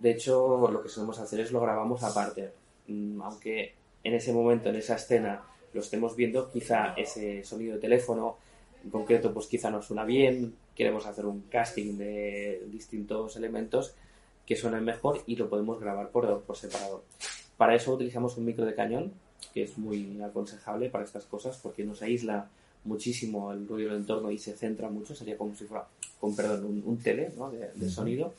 De 0.00 0.10
hecho, 0.10 0.68
lo 0.70 0.82
que 0.82 0.88
solemos 0.88 1.18
hacer 1.18 1.40
es 1.40 1.52
lo 1.52 1.60
grabamos 1.60 2.02
aparte, 2.02 2.52
mm, 2.88 3.20
aunque 3.22 3.74
en 4.02 4.14
ese 4.14 4.32
momento, 4.32 4.70
en 4.70 4.76
esa 4.76 4.96
escena, 4.96 5.42
lo 5.72 5.80
estemos 5.80 6.16
viendo, 6.16 6.50
quizá 6.50 6.94
ese 6.96 7.44
sonido 7.44 7.74
de 7.74 7.80
teléfono 7.80 8.36
en 8.82 8.90
concreto, 8.90 9.32
pues 9.32 9.46
quizá 9.46 9.70
no 9.70 9.82
suena 9.82 10.04
bien, 10.04 10.54
queremos 10.74 11.06
hacer 11.06 11.26
un 11.26 11.42
casting 11.42 11.98
de 11.98 12.62
distintos 12.70 13.36
elementos 13.36 13.94
que 14.46 14.56
suenen 14.56 14.84
mejor 14.84 15.22
y 15.26 15.36
lo 15.36 15.48
podemos 15.48 15.78
grabar 15.78 16.08
por, 16.08 16.40
por 16.42 16.56
separado. 16.56 17.04
Para 17.56 17.74
eso 17.74 17.92
utilizamos 17.92 18.36
un 18.38 18.46
micro 18.46 18.64
de 18.64 18.74
cañón, 18.74 19.12
que 19.52 19.64
es 19.64 19.76
muy 19.76 20.20
aconsejable 20.22 20.88
para 20.88 21.04
estas 21.04 21.24
cosas 21.24 21.58
porque 21.62 21.84
nos 21.84 22.02
aísla 22.02 22.48
muchísimo 22.84 23.52
el 23.52 23.68
ruido 23.68 23.90
del 23.90 24.00
entorno 24.00 24.30
y 24.30 24.38
se 24.38 24.56
centra 24.56 24.88
mucho, 24.88 25.14
sería 25.14 25.36
como 25.36 25.54
si 25.54 25.64
fuera, 25.64 25.86
con 26.18 26.34
perdón, 26.34 26.82
un, 26.84 26.98
tele 26.98 27.32
¿no? 27.36 27.50
de, 27.50 27.90
sonido. 27.90 28.32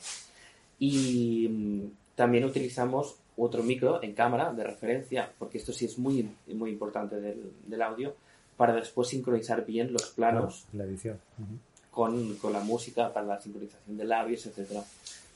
Y 0.84 1.46
mm, 1.48 1.92
también 2.16 2.44
utilizamos 2.44 3.14
otro 3.36 3.62
micro 3.62 4.02
en 4.02 4.14
cámara 4.14 4.52
de 4.52 4.64
referencia, 4.64 5.30
porque 5.38 5.58
esto 5.58 5.72
sí 5.72 5.84
es 5.84 5.96
muy, 5.96 6.28
muy 6.48 6.70
importante 6.70 7.20
del, 7.20 7.52
del 7.68 7.82
audio, 7.82 8.16
para 8.56 8.74
después 8.74 9.06
sincronizar 9.06 9.64
bien 9.64 9.92
los 9.92 10.10
planos. 10.10 10.66
la 10.72 10.82
edición. 10.82 11.20
con, 11.92 12.34
con, 12.34 12.52
la 12.52 12.64
música, 12.64 13.12
para 13.12 13.26
la 13.26 13.40
sincronización 13.40 13.96
de 13.96 14.04
labios, 14.04 14.44
etcétera 14.44 14.82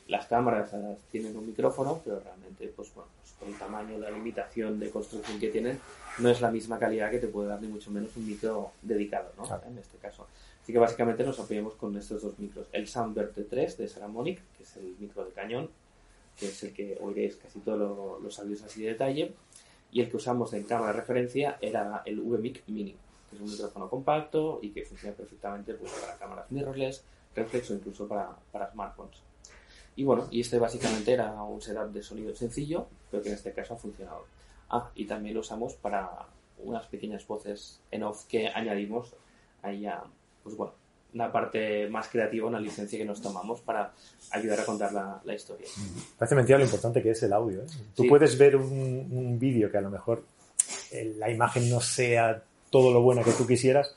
Las 0.09 0.27
cámaras 0.27 0.71
tienen 1.11 1.37
un 1.37 1.47
micrófono, 1.47 2.01
pero 2.05 2.21
realmente, 2.21 2.69
pues 2.69 2.95
bueno, 2.95 3.11
pues 3.21 3.33
con 3.39 3.49
el 3.49 3.59
tamaño, 3.59 3.99
la 3.99 4.11
limitación 4.11 4.79
de 4.79 4.91
construcción 4.91 5.41
que 5.41 5.49
tienen, 5.49 5.81
no 6.19 6.29
es 6.29 6.41
la 6.41 6.51
misma 6.51 6.79
calidad 6.79 7.11
que 7.11 7.19
te 7.19 7.27
puede 7.27 7.49
dar 7.49 7.61
ni 7.61 7.69
mucho 7.69 7.91
menos 7.91 8.17
un 8.17 8.27
micro 8.27 8.73
dedicado, 8.83 9.33
¿no? 9.37 9.45
En 9.67 9.79
este 9.79 9.99
caso. 9.99 10.27
Así 10.63 10.73
que 10.73 10.79
básicamente 10.79 11.25
nos 11.25 11.39
apoyamos 11.39 11.75
con 11.75 11.97
estos 11.97 12.23
dos 12.23 12.39
micros. 12.39 12.67
El 12.73 12.89
Soundbird 12.89 13.35
T3 13.35 13.77
de 13.77 13.89
Saramonic, 13.89 14.41
que 14.57 14.63
es 14.63 14.77
el 14.77 14.97
micro 14.99 15.25
de 15.25 15.33
cañón, 15.33 15.71
que 16.39 16.49
es 16.49 16.63
el 16.63 16.73
que 16.73 16.99
oiréis 17.01 17.37
casi 17.37 17.61
todos 17.61 18.23
los 18.23 18.39
audios 18.39 18.63
así 18.63 18.83
de 18.83 18.89
detalle, 18.89 19.35
y 19.91 20.01
el 20.01 20.11
que 20.11 20.17
usamos 20.17 20.53
en 20.53 20.65
cámara 20.65 20.93
de 20.93 21.01
referencia 21.01 21.59
era 21.61 22.03
el 22.05 22.21
VMIC 22.21 22.65
Mini, 22.69 22.97
que 23.31 23.37
es 23.37 23.43
un 23.43 23.51
micrófono 23.51 23.89
compacto 23.89 24.59
y 24.63 24.71
que 24.71 24.85
funciona 24.85 25.17
perfectamente 25.17 25.75
pues, 25.75 25.93
para 25.93 26.17
cámaras 26.17 26.51
mirrorless, 26.51 27.03
reflex 27.35 27.71
o 27.71 27.75
incluso 27.75 28.09
para, 28.09 28.37
para 28.53 28.71
smartphones. 28.71 29.19
Y 29.97 30.05
bueno, 30.05 30.29
y 30.31 30.41
este 30.41 30.59
básicamente 30.59 31.13
era 31.13 31.33
un 31.43 31.61
setup 31.61 31.91
de 31.93 32.03
sonido 32.03 32.35
sencillo, 32.35 32.87
pero 33.11 33.23
que 33.23 33.31
en 33.31 33.35
este 33.35 33.53
caso 33.53 33.75
ha 33.75 33.77
funcionado. 33.77 34.25
Ah, 34.69 34.91
y 34.95 35.07
también 35.07 35.35
lo 35.35 35.41
usamos 35.41 35.75
para 35.75 36.27
unas 36.59 36.87
pequeñas 36.87 37.27
voces 37.27 37.81
en 37.91 38.03
off 38.03 38.25
que 38.27 38.49
añadimos 38.49 39.15
ahí 39.63 39.87
a, 39.87 40.03
pues 40.43 40.57
bueno, 40.57 40.75
una 41.15 41.33
parte 41.33 41.89
más 41.89 42.09
creativa, 42.09 42.47
una 42.47 42.61
licencia 42.61 42.99
que 42.99 43.05
nos 43.05 43.23
tomamos 43.23 43.61
para 43.63 43.93
ayudar 44.33 44.61
a 44.61 44.65
contar 44.67 44.93
la, 44.93 45.21
la 45.25 45.35
historia. 45.35 45.67
Parece 46.19 46.35
mentira 46.35 46.59
lo 46.59 46.65
importante 46.65 47.03
que 47.03 47.11
es 47.11 47.23
el 47.23 47.33
audio. 47.33 47.63
¿eh? 47.63 47.67
Tú 47.95 48.07
puedes 48.07 48.37
ver 48.37 48.57
un, 48.57 49.09
un 49.11 49.39
vídeo 49.39 49.71
que 49.71 49.79
a 49.79 49.81
lo 49.81 49.91
mejor 49.91 50.25
eh, 50.91 51.15
la 51.19 51.31
imagen 51.31 51.71
no 51.71 51.81
sea 51.81 52.43
todo 52.71 52.93
lo 52.93 53.01
buena 53.01 53.23
que 53.23 53.33
tú 53.33 53.47
quisieras, 53.47 53.95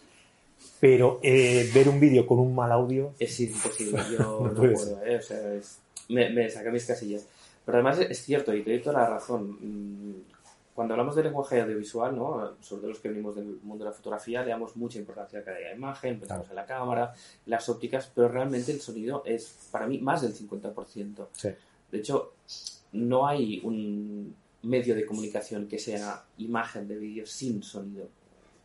pero 0.80 1.20
eh, 1.22 1.70
ver 1.74 1.90
un 1.90 2.00
vídeo 2.00 2.26
con 2.26 2.40
un 2.40 2.56
mal 2.56 2.72
audio... 2.72 3.14
Es 3.20 3.40
imposible, 3.40 4.02
yo 4.12 4.18
no, 4.54 4.54
puedo, 4.54 5.04
¿eh? 5.04 5.18
o 5.18 5.22
sea, 5.22 5.40
me, 6.10 6.30
me 6.30 6.50
saca 6.50 6.70
mis 6.72 6.86
casillas. 6.86 7.26
Pero 7.66 7.78
además 7.78 8.00
es 8.00 8.24
cierto, 8.24 8.54
y 8.54 8.64
te 8.64 8.72
doy 8.72 8.82
toda 8.82 9.02
la 9.02 9.10
razón, 9.10 9.58
mm, 9.62 10.22
cuando 10.80 10.94
hablamos 10.94 11.14
de 11.18 11.24
lenguaje 11.24 11.60
audiovisual, 11.60 12.16
¿no? 12.16 12.56
sobre 12.62 12.80
todo 12.80 12.92
los 12.92 13.00
que 13.00 13.10
venimos 13.10 13.36
del 13.36 13.60
mundo 13.64 13.84
de 13.84 13.90
la 13.90 13.94
fotografía, 13.94 14.44
le 14.44 14.52
damos 14.52 14.78
mucha 14.78 14.98
importancia 14.98 15.40
a 15.40 15.44
cada 15.44 15.74
imagen, 15.76 16.20
pensamos 16.20 16.50
en 16.50 16.56
la 16.56 16.66
cámara, 16.66 17.14
las 17.48 17.68
ópticas, 17.68 18.10
pero 18.16 18.30
realmente 18.30 18.72
el 18.72 18.80
sonido 18.80 19.22
es 19.26 19.68
para 19.72 19.88
mí 19.88 19.98
más 19.98 20.22
del 20.22 20.34
50%. 20.34 21.28
De 21.92 21.98
hecho, 21.98 22.32
no 22.94 23.28
hay 23.28 23.60
un 23.62 24.34
medio 24.64 24.96
de 24.96 25.06
comunicación 25.06 25.68
que 25.68 25.80
sea 25.80 26.24
imagen 26.38 26.88
de 26.88 26.98
vídeo 26.98 27.26
sin 27.26 27.62
sonido, 27.62 28.08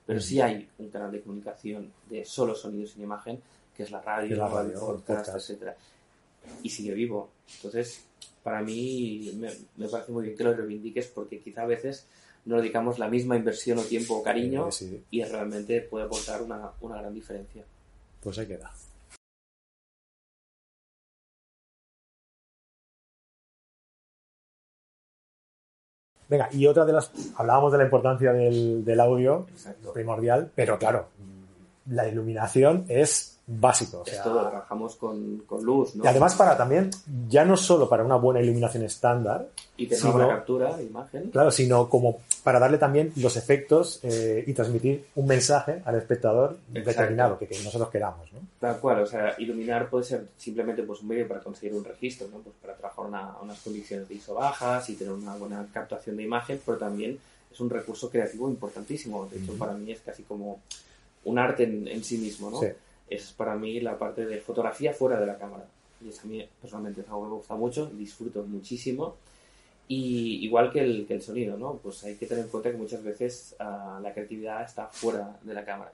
pero 0.07 0.21
sí 0.21 0.41
hay 0.41 0.69
un 0.79 0.91
canal 0.91 1.11
de 1.11 1.21
comunicación 1.21 1.93
de 2.09 2.25
solo 2.25 2.55
sonido 2.55 2.87
sin 2.87 3.03
imagen, 3.03 3.41
que 3.77 3.83
es 3.83 3.91
la 3.91 4.01
radio, 4.01 4.37
la 4.37 4.47
radio, 4.47 4.79
podcast, 4.79 5.51
etc. 5.51 5.73
Y 6.63 6.71
sigue 6.71 6.95
vivo. 6.95 7.34
Entonces, 7.57 8.05
para 8.43 8.63
mí 8.63 9.33
me, 9.77 9.89
parece 9.89 10.13
muy 10.13 10.25
bien 10.25 10.37
que 10.37 10.45
lo 10.45 10.55
reivindiques 10.55 11.07
porque 11.09 11.41
quizá 11.41 11.63
a 11.63 11.67
veces 11.67 12.07
no 12.45 12.57
dedicamos 12.57 12.99
la 12.99 13.09
misma 13.09 13.37
inversión 13.37 13.79
o 13.79 13.83
tiempo 13.83 14.17
o 14.17 14.23
cariño 14.23 14.69
y 15.11 15.25
realmente 15.25 15.81
puede 15.81 16.05
aportar 16.05 16.43
una, 16.43 16.73
una 16.81 16.99
gran 16.99 17.15
diferencia. 17.15 17.65
Pues 18.21 18.39
ahí 18.39 18.47
queda. 18.47 18.71
Venga, 26.29 26.49
y 26.53 26.67
otra 26.67 26.85
de 26.85 26.93
las. 26.93 27.11
Hablábamos 27.37 27.73
de 27.73 27.79
la 27.79 27.85
importancia 27.85 28.33
del, 28.33 28.85
del 28.85 29.01
audio, 29.01 29.47
primordial, 29.93 30.51
pero 30.55 30.79
claro, 30.79 31.09
la 31.87 32.09
iluminación 32.09 32.87
es 32.89 33.34
básico. 33.47 34.01
O 34.01 34.07
sea, 34.07 34.23
todo, 34.23 34.49
trabajamos 34.49 34.97
con, 34.97 35.39
con, 35.47 35.63
luz. 35.63 35.95
¿no? 35.97 36.05
Y 36.05 36.07
además 36.07 36.35
para 36.35 36.57
también, 36.57 36.91
ya 37.29 37.45
no 37.45 37.57
solo 37.57 37.89
para 37.89 38.03
una 38.03 38.17
buena 38.17 38.41
iluminación 38.41 38.85
estándar. 38.85 39.49
Y 39.77 39.87
tener 39.87 40.15
una 40.15 40.29
captura 40.29 40.77
de 40.77 40.85
imagen. 40.85 41.31
Claro, 41.31 41.51
sino 41.51 41.89
como 41.89 42.21
para 42.43 42.59
darle 42.59 42.79
también 42.79 43.13
los 43.17 43.37
efectos 43.37 44.01
eh, 44.03 44.45
y 44.47 44.53
transmitir 44.55 45.07
un 45.17 45.27
mensaje 45.27 45.83
al 45.85 45.97
espectador 45.97 46.59
determinado 46.69 47.39
que, 47.39 47.49
nosotros 47.65 47.91
queramos. 47.91 48.33
¿no? 48.33 48.41
Tal 48.61 48.79
cual, 48.79 49.03
o 49.03 49.07
sea, 49.07 49.35
iluminar 49.39 49.91
puede 49.91 50.05
ser 50.05 50.29
simplemente 50.39 50.83
pues, 50.83 51.01
un 51.03 51.09
medio 51.09 51.29
para 51.29 51.41
conseguir 51.41 51.75
un 51.75 51.85
registro, 51.85 52.29
¿no? 52.29 52.39
pues 52.39 52.55
para 52.63 52.75
trabajar 52.75 53.07
una, 53.07 53.37
unas 53.43 53.61
condiciones 53.61 54.09
de 54.09 54.15
ISO 54.15 54.35
bajas 54.35 54.89
y 54.91 54.95
tener 54.95 55.13
una 55.13 55.35
buena 55.37 55.67
captación 55.73 56.17
de 56.17 56.23
imagen, 56.23 56.61
pero 56.65 56.79
también 56.79 57.19
es 57.53 57.61
un 57.61 57.69
recurso 57.69 58.09
creativo 58.11 58.49
importantísimo. 58.49 59.29
De 59.31 59.39
hecho, 59.39 59.53
para 59.55 59.75
mí 59.75 59.93
es 59.93 60.01
casi 60.01 60.23
como 60.23 60.61
un 61.25 61.39
arte 61.39 61.65
en, 61.65 61.89
en 61.89 62.05
sí 62.05 62.19
mismo, 62.19 62.51
¿no? 62.51 62.61
Sí 62.61 62.69
es 63.15 63.33
para 63.33 63.55
mí 63.57 63.81
la 63.81 63.99
parte 63.99 64.27
de 64.27 64.41
fotografía 64.41 64.93
fuera 64.93 65.21
de 65.21 65.27
la 65.27 65.39
cámara. 65.39 65.67
Y 66.05 66.09
eso 66.09 66.23
a 66.25 66.27
mí 66.27 66.47
personalmente 66.61 67.01
es 67.01 67.09
algo 67.09 67.23
que 67.23 67.29
me 67.29 67.37
gusta 67.37 67.55
mucho, 67.55 67.87
disfruto 67.87 68.43
muchísimo. 68.45 69.17
Y 69.87 70.45
igual 70.45 70.73
que 70.73 70.81
el, 70.81 71.07
que 71.07 71.15
el 71.15 71.23
sonido, 71.23 71.59
¿no? 71.59 71.75
Pues 71.83 72.05
hay 72.05 72.17
que 72.17 72.27
tener 72.27 72.45
en 72.45 72.51
cuenta 72.51 72.71
que 72.71 72.77
muchas 72.77 73.03
veces 73.03 73.55
uh, 73.61 74.01
la 74.01 74.13
creatividad 74.13 74.63
está 74.65 74.87
fuera 74.87 75.39
de 75.43 75.55
la 75.55 75.65
cámara. 75.65 75.93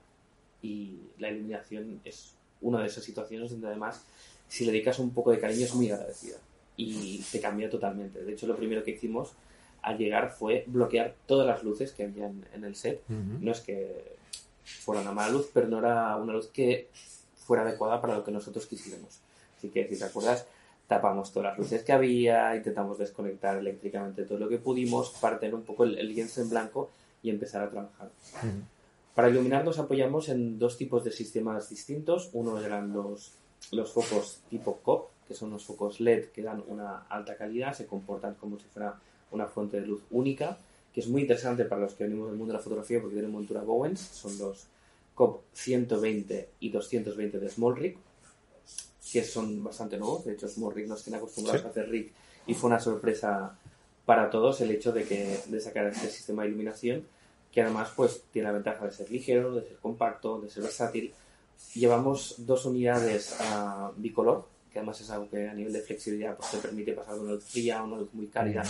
Y 0.63 0.99
la 1.19 1.31
iluminación 1.31 2.01
es 2.05 2.35
una 2.61 2.81
de 2.81 2.87
esas 2.87 3.03
situaciones 3.03 3.51
donde 3.51 3.69
además, 3.69 4.05
si 4.49 4.65
le 4.65 4.73
dedicas 4.73 4.99
un 4.99 5.11
poco 5.11 5.31
de 5.33 5.41
cariño, 5.41 5.65
es 5.65 5.75
muy 5.75 5.91
agradecida. 5.91 6.37
Y 6.77 7.23
te 7.33 7.41
cambia 7.41 7.69
totalmente. 7.69 8.23
De 8.23 8.33
hecho, 8.33 8.47
lo 8.47 8.57
primero 8.57 8.83
que 8.85 8.93
hicimos 8.93 9.33
al 9.83 9.99
llegar 9.99 10.31
fue 10.31 10.65
bloquear 10.67 11.15
todas 11.27 11.47
las 11.47 11.63
luces 11.63 11.93
que 11.93 12.05
había 12.05 12.27
en, 12.27 12.65
el 12.65 12.77
set. 12.77 13.03
No 13.09 13.51
es 13.51 13.61
que 13.61 14.20
fuera 14.81 15.03
una 15.03 15.13
mala 15.13 15.33
luz, 15.33 15.51
pero 15.53 15.69
no 15.69 15.79
era 15.79 16.17
una 16.17 16.33
luz 16.33 16.49
que 16.49 16.89
fuera 17.45 17.63
adecuada 17.63 18.01
para 18.01 18.15
lo 18.15 18.25
que 18.25 18.31
nosotros 18.31 18.67
quisiéramos. 18.67 19.21
Así 19.57 19.69
que, 19.69 19.89
si 19.89 19.99
te 19.99 20.05
acuerdas, 20.05 20.47
tapamos 20.87 21.33
todas 21.33 21.51
las 21.51 21.59
luces 21.59 21.83
que 21.83 21.93
había, 21.93 22.57
intentamos 22.57 22.99
desconectar 22.99 23.57
eléctricamente 23.59 24.25
todo 24.25 24.39
lo 24.39 24.49
que 24.49 24.59
pudimos 24.59 25.11
para 25.21 25.39
tener 25.39 25.55
un 25.55 25.63
poco 25.63 25.85
el, 25.85 25.97
lienzo 26.09 26.41
en 26.43 26.51
blanco 26.51 26.91
y 27.23 27.31
empezar 27.31 27.63
a 27.63 27.71
trabajar. 27.71 28.11
Para 29.15 29.29
iluminar 29.29 29.65
nos 29.65 29.79
apoyamos 29.79 30.29
en 30.29 30.59
dos 30.59 30.77
tipos 30.77 31.05
de 31.05 31.13
sistemas 31.13 31.69
distintos. 31.69 32.31
Uno 32.33 32.59
eran 32.61 32.93
los, 32.93 33.33
los 33.73 33.93
focos 33.93 34.41
tipo 34.49 34.79
COP, 34.83 35.11
que 35.29 35.35
son 35.35 35.51
unos 35.51 35.65
focos 35.65 36.01
LED 36.01 36.27
que 36.27 36.43
dan 36.43 36.63
una 36.67 37.07
alta 37.09 37.37
calidad, 37.37 37.75
se 37.75 37.87
comportan 37.87 38.35
como 38.35 38.59
si 38.59 38.65
fuera 38.67 38.99
una 39.31 39.47
fuente 39.47 39.81
de 39.81 39.87
luz 39.87 40.03
única 40.11 40.59
que 40.93 41.01
es 41.01 41.09
muy 41.09 41.23
interesante 41.23 41.65
para 41.65 41.83
los 41.83 41.95
que 41.95 42.05
venimos 42.05 42.29
del 42.29 42.37
mundo 42.37 42.53
de 42.53 42.59
la 42.59 42.63
fotografía 42.63 43.01
porque 43.01 43.15
tienen 43.15 43.31
montura 43.31 43.63
Bowens, 43.63 44.01
son 44.01 44.37
los 44.39 44.67
COP 45.15 45.43
120 45.53 46.49
y 46.61 46.71
220 46.71 47.39
de 47.39 47.49
Small 47.49 47.77
Rig, 47.77 47.99
que 49.13 49.25
son 49.25 49.63
bastante 49.63 49.99
nuevos, 49.99 50.25
de 50.25 50.33
hecho 50.33 50.49
Small 50.49 50.75
Rig 50.75 50.89
nos 50.89 51.03
tiene 51.03 51.19
acostumbrados 51.19 51.65
a 51.65 51.69
hacer 51.69 51.89
rig 51.89 52.13
y 52.47 52.55
fue 52.55 52.69
una 52.69 52.81
sorpresa 52.81 53.59
para 54.05 54.31
todos 54.31 54.61
el 54.61 54.71
hecho 54.71 54.93
de, 54.93 55.05
que, 55.05 55.41
de 55.47 55.61
sacar 55.61 55.87
este 55.87 56.09
sistema 56.09 56.43
de 56.43 56.49
iluminación 56.49 57.05
que 57.53 57.63
además 57.63 57.91
pues 57.95 58.23
tiene 58.33 58.49
la 58.49 58.55
ventaja 58.55 58.85
de 58.85 58.93
ser 58.93 59.11
ligero, 59.11 59.55
de 59.55 59.63
ser 59.67 59.77
compacto, 59.79 60.41
de 60.41 60.49
ser 60.49 60.63
versátil. 60.63 61.13
Llevamos 61.75 62.37
dos 62.39 62.65
unidades 62.65 63.37
a 63.41 63.93
bicolor, 63.97 64.47
que 64.73 64.79
además 64.79 65.01
es 65.01 65.11
algo 65.11 65.29
que 65.29 65.49
a 65.49 65.55
nivel 65.55 65.73
de 65.73 65.81
flexibilidad 65.81 66.37
pues, 66.37 66.51
te 66.53 66.59
permite 66.59 66.93
pasar 66.93 67.15
de 67.15 67.21
una 67.21 67.33
luz 67.33 67.45
fría 67.45 67.81
a 67.81 67.83
una 67.83 67.97
luz 67.97 68.15
muy 68.15 68.29
cálida 68.29 68.63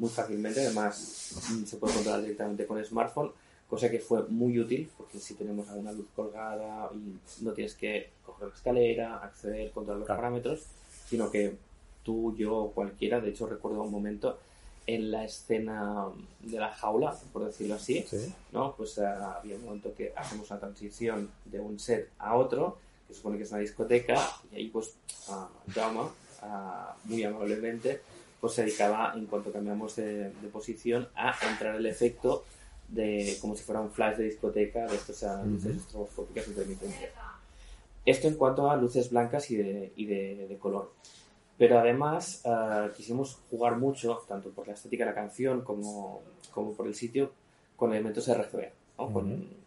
muy 0.00 0.08
fácilmente. 0.08 0.64
Además, 0.64 1.34
mm, 1.50 1.64
se 1.64 1.76
puede 1.76 1.94
controlar 1.94 2.22
directamente 2.22 2.66
con 2.66 2.84
smartphone, 2.84 3.30
cosa 3.68 3.88
que 3.88 4.00
fue 4.00 4.26
muy 4.28 4.58
útil 4.58 4.90
porque 4.96 5.20
si 5.20 5.34
tenemos 5.34 5.68
alguna 5.68 5.92
luz 5.92 6.06
colgada 6.16 6.90
y 6.92 7.44
no 7.44 7.52
tienes 7.52 7.74
que 7.74 8.10
coger 8.26 8.48
la 8.48 8.54
escalera, 8.54 9.18
acceder, 9.18 9.70
controlar 9.70 10.00
los 10.00 10.08
parámetros, 10.08 10.64
sino 11.08 11.30
que 11.30 11.54
tú, 12.02 12.34
yo, 12.36 12.72
cualquiera, 12.74 13.20
de 13.20 13.30
hecho 13.30 13.46
recuerdo 13.46 13.82
un 13.82 13.92
momento 13.92 14.38
en 14.86 15.10
la 15.10 15.24
escena 15.24 16.06
de 16.40 16.58
la 16.58 16.72
jaula, 16.72 17.16
por 17.32 17.44
decirlo 17.44 17.74
así, 17.74 18.04
¿no? 18.50 18.74
Pues 18.74 18.98
uh, 18.98 19.04
había 19.04 19.54
un 19.56 19.66
momento 19.66 19.94
que 19.94 20.12
hacemos 20.16 20.50
una 20.50 20.58
transición 20.58 21.30
de 21.44 21.60
un 21.60 21.78
set 21.78 22.08
a 22.18 22.34
otro, 22.34 22.78
que 23.06 23.14
supone 23.14 23.36
que 23.36 23.44
es 23.44 23.50
una 23.50 23.60
discoteca, 23.60 24.18
y 24.50 24.56
ahí 24.56 24.68
pues 24.68 24.94
uh, 25.28 25.72
Jaume, 25.72 26.00
uh, 26.00 26.08
muy 27.04 27.22
amablemente, 27.22 28.00
pues 28.40 28.54
se 28.54 28.64
dedicaba, 28.64 29.12
en 29.14 29.26
cuanto 29.26 29.52
cambiamos 29.52 29.96
de, 29.96 30.32
posición, 30.52 31.08
a 31.14 31.34
entrar 31.50 31.76
el 31.76 31.86
efecto 31.86 32.44
de 32.88 33.36
como 33.40 33.54
si 33.54 33.62
fuera 33.62 33.80
un 33.80 33.90
flash 33.90 34.16
de 34.16 34.24
discoteca 34.24 34.86
de 34.86 34.96
estos 34.96 35.22
uh 35.22 35.44
luces 35.44 35.76
estroboscópicas 35.76 36.48
intermitentes. 36.48 37.10
Esto 38.04 38.28
en 38.28 38.34
cuanto 38.34 38.70
a 38.70 38.76
luces 38.76 39.10
blancas 39.10 39.50
y 39.50 39.56
de, 39.56 39.92
y 39.94 40.06
de, 40.06 40.56
color. 40.58 40.92
Pero 41.58 41.78
además 41.78 42.40
ah, 42.46 42.88
quisimos 42.96 43.38
jugar 43.50 43.76
mucho, 43.76 44.22
tanto 44.26 44.50
por 44.50 44.66
la 44.66 44.74
estética 44.74 45.04
de 45.04 45.10
la 45.10 45.14
canción 45.14 45.60
como, 45.60 46.22
como 46.52 46.72
por 46.72 46.86
el 46.86 46.94
sitio, 46.94 47.32
con 47.76 47.92
elementos 47.92 48.26
RGB, 48.26 48.70
con 48.96 49.59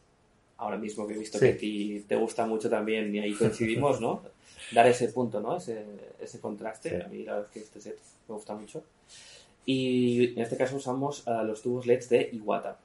ahora 0.57 0.77
mismo 0.77 1.07
que 1.07 1.13
he 1.13 1.17
visto 1.17 1.37
Sí. 1.37 1.45
que 1.45 1.51
a 1.51 1.57
ti 1.57 2.05
te 2.07 2.15
gusta 2.15 2.45
mucho 2.45 2.69
también 2.69 3.13
y 3.15 3.19
ahí 3.19 3.33
coincidimos, 3.33 3.99
¿no? 4.01 4.21
Dar 4.73 4.87
ese 4.87 5.09
punto, 5.09 5.39
¿no? 5.41 5.57
Ese, 5.57 5.85
ese 6.19 6.39
contraste. 6.39 6.89
Sí. 6.89 6.95
A 7.03 7.07
mí 7.07 7.23
la 7.23 7.33
verdad 7.33 7.47
es 7.49 7.53
que 7.53 7.59
este 7.59 7.81
set 7.81 7.99
me 8.27 8.35
gusta 8.35 8.55
mucho. 8.55 8.83
Y 9.65 10.33
en 10.33 10.39
este 10.39 10.57
caso 10.57 10.75
usamos 10.75 11.27
ah, 11.27 11.43
los 11.43 11.61
tubos 11.61 11.85
LEDs 11.85 12.09
de 12.09 12.29
Iwata. 12.33 12.79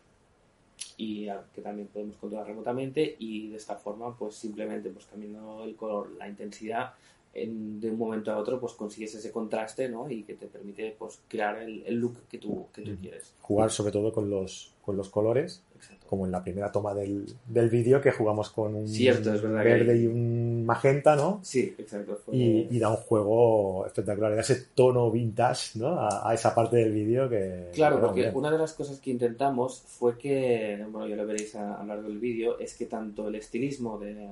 Y 0.96 1.28
ah, 1.28 1.42
que 1.54 1.60
también 1.60 1.88
podemos 1.88 2.16
controlar 2.16 2.46
remotamente 2.46 3.16
y 3.18 3.48
de 3.48 3.56
esta 3.56 3.76
forma 3.76 4.16
pues 4.16 4.34
simplemente 4.34 4.90
pues 4.90 5.06
cambiando 5.06 5.64
el 5.64 5.74
color, 5.76 6.12
la 6.18 6.28
intensidad 6.28 6.92
en- 7.42 7.80
de 7.80 7.90
un 7.90 7.98
momento 7.98 8.30
a 8.32 8.36
otro 8.38 8.58
pues 8.60 8.72
consigues 8.74 9.14
ese 9.14 9.30
contraste 9.32 9.88
¿no? 9.88 10.10
y 10.10 10.22
que 10.22 10.34
te 10.34 10.46
permite 10.46 10.94
pues 10.98 11.20
crear 11.28 11.58
el, 11.62 11.82
el 11.86 11.94
look 11.96 12.16
que 12.30 12.38
tú, 12.38 12.66
que 12.72 12.82
tú 12.82 12.92
Ujú. 12.92 13.00
quieres. 13.00 13.32
Jugar 13.40 13.70
sobre 13.70 13.92
todo 13.92 14.12
con 14.12 14.28
los, 14.30 14.72
con 14.84 14.96
los 14.96 15.08
colores, 15.08 15.62
Exacto. 15.76 16.06
como 16.08 16.26
en 16.26 16.32
la 16.32 16.42
primera 16.42 16.72
toma 16.72 16.92
del, 16.94 17.26
del 17.46 17.68
vídeo 17.70 18.00
que 18.00 18.10
jugamos 18.10 18.50
con 18.50 18.74
un 18.74 18.88
Cierto, 18.88 19.32
que 19.40 19.46
verde 19.46 19.96
y 19.98 20.06
un 20.06 20.64
magenta, 20.66 21.14
¿no? 21.14 21.40
Sí, 21.42 21.74
exacto. 21.78 22.16
fue- 22.24 22.36
Y, 22.36 22.68
y 22.70 22.78
da 22.78 22.90
un 22.90 22.96
juego 22.96 23.86
espectacular, 23.86 24.34
da 24.34 24.40
ese 24.40 24.66
tono 24.74 25.10
vintage, 25.10 25.78
¿no? 25.78 25.98
A, 26.00 26.28
a 26.30 26.34
esa 26.34 26.54
parte 26.54 26.78
del 26.78 26.92
vídeo 26.92 27.28
que... 27.28 27.70
Claro, 27.74 28.00
porque 28.00 28.22
bien. 28.22 28.32
una 28.36 28.50
de 28.50 28.58
las 28.58 28.72
cosas 28.74 28.98
que 28.98 29.10
intentamos 29.10 29.82
fue 29.86 30.18
que, 30.18 30.84
bueno, 30.90 31.06
ya 31.06 31.16
lo 31.16 31.26
veréis 31.26 31.54
a, 31.54 31.76
a 31.76 31.82
lo 31.82 31.88
largo 31.94 32.08
del 32.08 32.18
vídeo, 32.18 32.58
es 32.58 32.74
que 32.74 32.86
tanto 32.86 33.28
el 33.28 33.36
estilismo 33.36 33.98
de, 33.98 34.28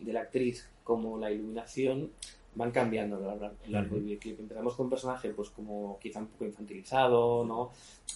de 0.00 0.12
la 0.12 0.22
actriz 0.22 0.66
como 0.84 1.16
la 1.18 1.30
iluminación 1.30 2.10
van 2.58 2.72
cambiando 2.72 3.16
a 3.16 3.32
a 3.32 3.36
lo 3.36 3.50
largo 3.68 3.94
del 3.94 4.04
videoclip. 4.04 4.40
Empezamos 4.40 4.74
con 4.74 4.86
un 4.86 4.90
personaje 4.90 5.30
pues 5.30 5.48
como 5.50 5.96
quizá 6.00 6.18
un 6.18 6.26
poco 6.26 6.44
infantilizado, 6.44 7.44
¿no? 7.44 7.70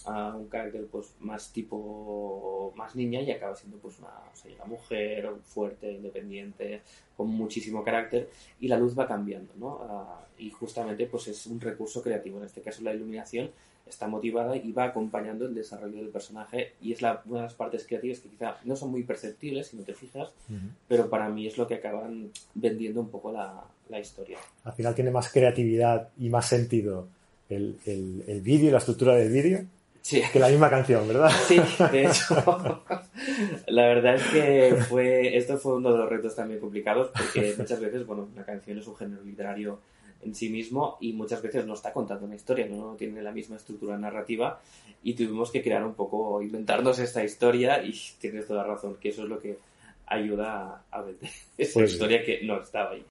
A 0.05 0.35
un 0.35 0.47
carácter 0.47 0.85
pues 0.91 1.13
más 1.21 1.51
tipo 1.53 2.73
más 2.75 2.93
niña 2.95 3.21
y 3.21 3.31
acaba 3.31 3.55
siendo 3.55 3.77
pues 3.77 3.99
una, 3.99 4.09
una 4.55 4.65
mujer 4.65 5.29
fuerte, 5.45 5.93
independiente, 5.93 6.81
con 7.15 7.29
muchísimo 7.29 7.83
carácter 7.83 8.29
y 8.59 8.67
la 8.67 8.77
luz 8.77 8.99
va 8.99 9.07
cambiando, 9.07 9.53
¿no? 9.55 9.79
Ah, 9.83 10.25
y 10.37 10.49
justamente 10.49 11.05
pues 11.05 11.29
es 11.29 11.47
un 11.47 11.61
recurso 11.61 12.01
creativo, 12.01 12.37
en 12.39 12.45
este 12.45 12.61
caso 12.61 12.83
la 12.83 12.93
iluminación 12.93 13.49
está 13.85 14.07
motivada 14.07 14.55
y 14.57 14.71
va 14.71 14.85
acompañando 14.85 15.45
el 15.45 15.53
desarrollo 15.55 15.97
del 15.97 16.09
personaje 16.09 16.73
y 16.81 16.91
es 16.93 17.01
la, 17.01 17.21
una 17.25 17.39
de 17.39 17.43
las 17.43 17.53
partes 17.53 17.85
creativas 17.85 18.19
que 18.19 18.29
quizá 18.29 18.57
no 18.63 18.75
son 18.75 18.91
muy 18.91 19.03
perceptibles 19.03 19.67
si 19.67 19.77
no 19.77 19.83
te 19.83 19.93
fijas, 19.93 20.33
Ujú. 20.49 20.67
pero 20.87 21.09
para 21.09 21.29
mí 21.29 21.47
es 21.47 21.57
lo 21.57 21.67
que 21.67 21.75
acaban 21.75 22.31
vendiendo 22.55 23.01
un 23.01 23.09
poco 23.09 23.31
la, 23.31 23.65
la 23.89 23.99
historia. 23.99 24.37
Al 24.63 24.73
final 24.73 24.95
tiene 24.95 25.11
más 25.11 25.31
creatividad 25.31 26.09
y 26.17 26.29
más 26.29 26.47
sentido 26.47 27.07
el, 27.49 27.77
el, 27.85 28.23
el 28.27 28.41
vídeo 28.41 28.71
la 28.71 28.77
estructura 28.79 29.15
del 29.15 29.31
vídeo 29.31 29.65
Sí, 30.01 30.21
que 30.33 30.37
la 30.39 30.49
misma 30.49 30.69
canción, 30.69 31.07
¿verdad? 31.07 31.31
sí, 31.47 31.57
de 31.91 32.05
hecho, 32.05 32.35
la 33.67 33.83
verdad 33.87 34.15
es 34.15 34.23
que 34.23 34.75
fue, 34.89 35.37
esto 35.37 35.57
fue 35.57 35.75
uno 35.77 35.93
de 35.93 35.97
los 35.99 36.09
retos 36.09 36.35
también 36.35 36.59
complicados 36.59 37.09
porque 37.17 37.53
muchas 37.57 37.79
veces, 37.79 38.05
bueno, 38.05 38.27
una 38.33 38.43
canción 38.43 38.77
es 38.77 38.85
un 38.87 38.97
género 38.97 39.23
literario 39.23 39.79
en 40.21 40.35
sí 40.35 40.49
mismo 40.49 40.97
y 40.99 41.13
muchas 41.13 41.41
veces 41.41 41.65
no 41.65 41.73
está 41.73 41.93
contando 41.93 42.25
una 42.25 42.35
historia, 42.35 42.65
no, 42.67 42.95
tiene 42.95 43.21
la 43.21 43.31
misma 43.31 43.55
estructura 43.55 43.97
narrativa 43.97 44.59
y 45.03 45.13
tuvimos 45.13 45.51
que 45.51 45.61
crear 45.63 45.85
un 45.85 45.93
poco, 45.93 46.41
inventarnos 46.41 46.99
esta 46.99 47.23
historia 47.23 47.81
y 47.81 47.93
tienes 48.19 48.45
toda 48.45 48.63
la 48.67 48.73
razón, 48.73 48.97
que 48.99 49.07
eso 49.09 49.23
es 49.23 49.29
lo 49.29 49.39
que 49.39 49.57
ayuda 50.05 50.83
a, 50.91 51.01
vender 51.01 51.29
esa 51.57 51.73
Pues 51.79 51.89
sí. 51.89 51.93
historia 51.95 52.23
que 52.25 52.41
no 52.43 52.61
estaba 52.61 52.91
ahí. 52.91 53.05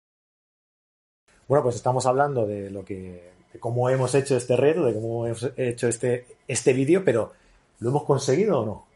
Bueno, 1.53 1.65
pues 1.65 1.77
estamos 1.77 2.07
hablando 2.07 2.47
de 2.47 2.71
lo 2.71 2.83
que, 2.83 3.31
de 3.53 3.59
cómo 3.61 3.91
hemos 3.91 4.15
hecho 4.15 4.39
este 4.39 4.57
reto, 4.57 4.87
de 4.87 4.95
cómo 4.95 5.27
hemos 5.27 5.51
hecho 5.59 5.87
este, 5.87 6.25
este 6.49 6.73
vídeo, 6.73 7.03
pero 7.05 7.31
¿lo 7.81 7.91
hemos 7.91 8.05
conseguido 8.05 8.61
o 8.61 8.65
no? 8.65 8.87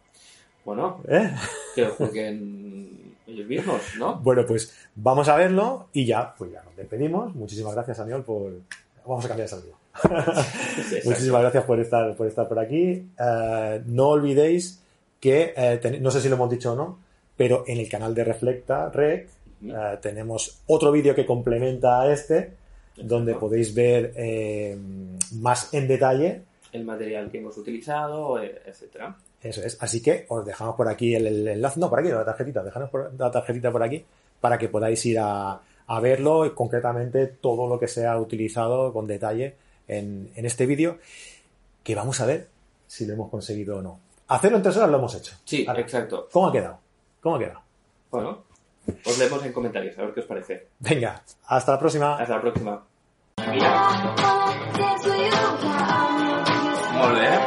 Bueno, 0.64 1.02
¿Eh? 1.06 1.30
que 1.74 1.82
lo 1.82 1.90
juzguen 1.90 3.12
ellos 3.26 3.46
mismos, 3.46 3.82
¿no? 3.98 4.16
Bueno, 4.20 4.46
pues 4.46 4.72
vamos 4.94 5.28
a 5.28 5.36
verlo 5.36 5.88
y 5.92 6.06
ya, 6.06 6.34
pues 6.34 6.50
ya 6.50 6.62
nos 6.62 6.74
despedimos. 6.74 7.34
Muchísimas 7.34 7.74
gracias, 7.74 8.00
Aniol, 8.00 8.24
por... 8.24 8.50
Vamos 9.06 9.26
a 9.26 9.28
cambiar 9.28 9.50
de 9.50 9.54
saludo. 9.54 9.74
Muchísimas 11.04 11.42
gracias 11.42 11.64
por 11.64 11.78
estar, 11.78 12.16
por 12.16 12.26
estar 12.26 12.48
por 12.48 12.58
aquí. 12.58 13.06
Eh, 13.20 13.82
no 13.84 14.06
olvidéis 14.08 14.80
que, 15.20 15.52
eh, 15.54 15.78
ten- 15.82 16.02
no 16.02 16.10
sé 16.10 16.22
si 16.22 16.30
lo 16.30 16.36
hemos 16.36 16.48
dicho 16.48 16.72
o 16.72 16.74
no, 16.74 16.98
pero 17.36 17.64
en 17.66 17.80
el 17.80 17.88
canal 17.90 18.14
de 18.14 18.24
Reflecta 18.24 18.88
Rec 18.88 19.28
eh, 19.64 19.98
tenemos 20.00 20.60
otro 20.66 20.92
vídeo 20.92 21.14
que 21.14 21.24
complementa 21.26 22.02
a 22.02 22.12
este, 22.12 22.52
donde 22.96 23.32
Exacto. 23.32 23.46
podéis 23.46 23.74
ver 23.74 24.12
eh, 24.16 24.76
más 25.32 25.72
en 25.74 25.86
detalle. 25.88 26.42
el 26.72 26.84
material 26.84 27.30
que 27.30 27.38
hemos 27.38 27.56
utilizado, 27.56 28.42
eh, 28.42 28.62
etcétera. 28.66 29.16
Eso 29.42 29.62
es. 29.62 29.76
Así 29.80 30.02
que 30.02 30.26
os 30.28 30.44
dejamos 30.44 30.74
por 30.76 30.88
aquí 30.88 31.14
el, 31.14 31.26
el 31.26 31.48
enlace. 31.48 31.78
No, 31.80 31.88
por 31.88 32.00
aquí, 32.00 32.08
la 32.08 32.24
tarjetita. 32.24 32.62
Dejadnos 32.62 32.90
por, 32.90 33.12
la 33.18 33.30
tarjetita 33.30 33.70
por 33.70 33.82
aquí 33.82 34.04
para 34.40 34.58
que 34.58 34.68
podáis 34.68 35.04
ir 35.06 35.18
a, 35.18 35.60
a 35.86 36.00
verlo 36.00 36.44
y 36.46 36.50
concretamente 36.50 37.26
todo 37.26 37.66
lo 37.66 37.78
que 37.78 37.88
se 37.88 38.06
ha 38.06 38.18
utilizado 38.18 38.92
con 38.92 39.06
detalle 39.06 39.54
en, 39.88 40.30
en 40.34 40.46
este 40.46 40.66
vídeo, 40.66 40.98
que 41.82 41.94
vamos 41.94 42.20
a 42.20 42.26
ver 42.26 42.48
si 42.86 43.06
lo 43.06 43.14
hemos 43.14 43.30
conseguido 43.30 43.78
o 43.78 43.82
no. 43.82 44.00
Hacerlo 44.28 44.56
en 44.56 44.62
tres 44.64 44.76
horas 44.76 44.90
lo 44.90 44.98
hemos 44.98 45.14
hecho. 45.14 45.34
Sí, 45.44 45.64
Ahora, 45.68 45.80
exacto. 45.80 46.28
¿Cómo 46.32 46.48
ha 46.48 46.52
quedado? 46.52 46.78
¿Cómo 47.20 47.36
ha 47.36 47.38
quedado? 47.38 47.60
Bueno, 48.10 48.44
os 49.04 49.18
leemos 49.18 49.44
en 49.44 49.52
comentarios, 49.52 49.98
a 49.98 50.02
ver 50.02 50.14
qué 50.14 50.20
os 50.20 50.26
parece. 50.26 50.68
Venga, 50.80 51.22
hasta 51.46 51.72
la 51.72 51.78
próxima. 51.78 52.16
Hasta 52.16 52.34
la 52.36 52.40
próxima. 52.40 52.82
Molt. 56.98 57.18
¿eh? 57.18 57.45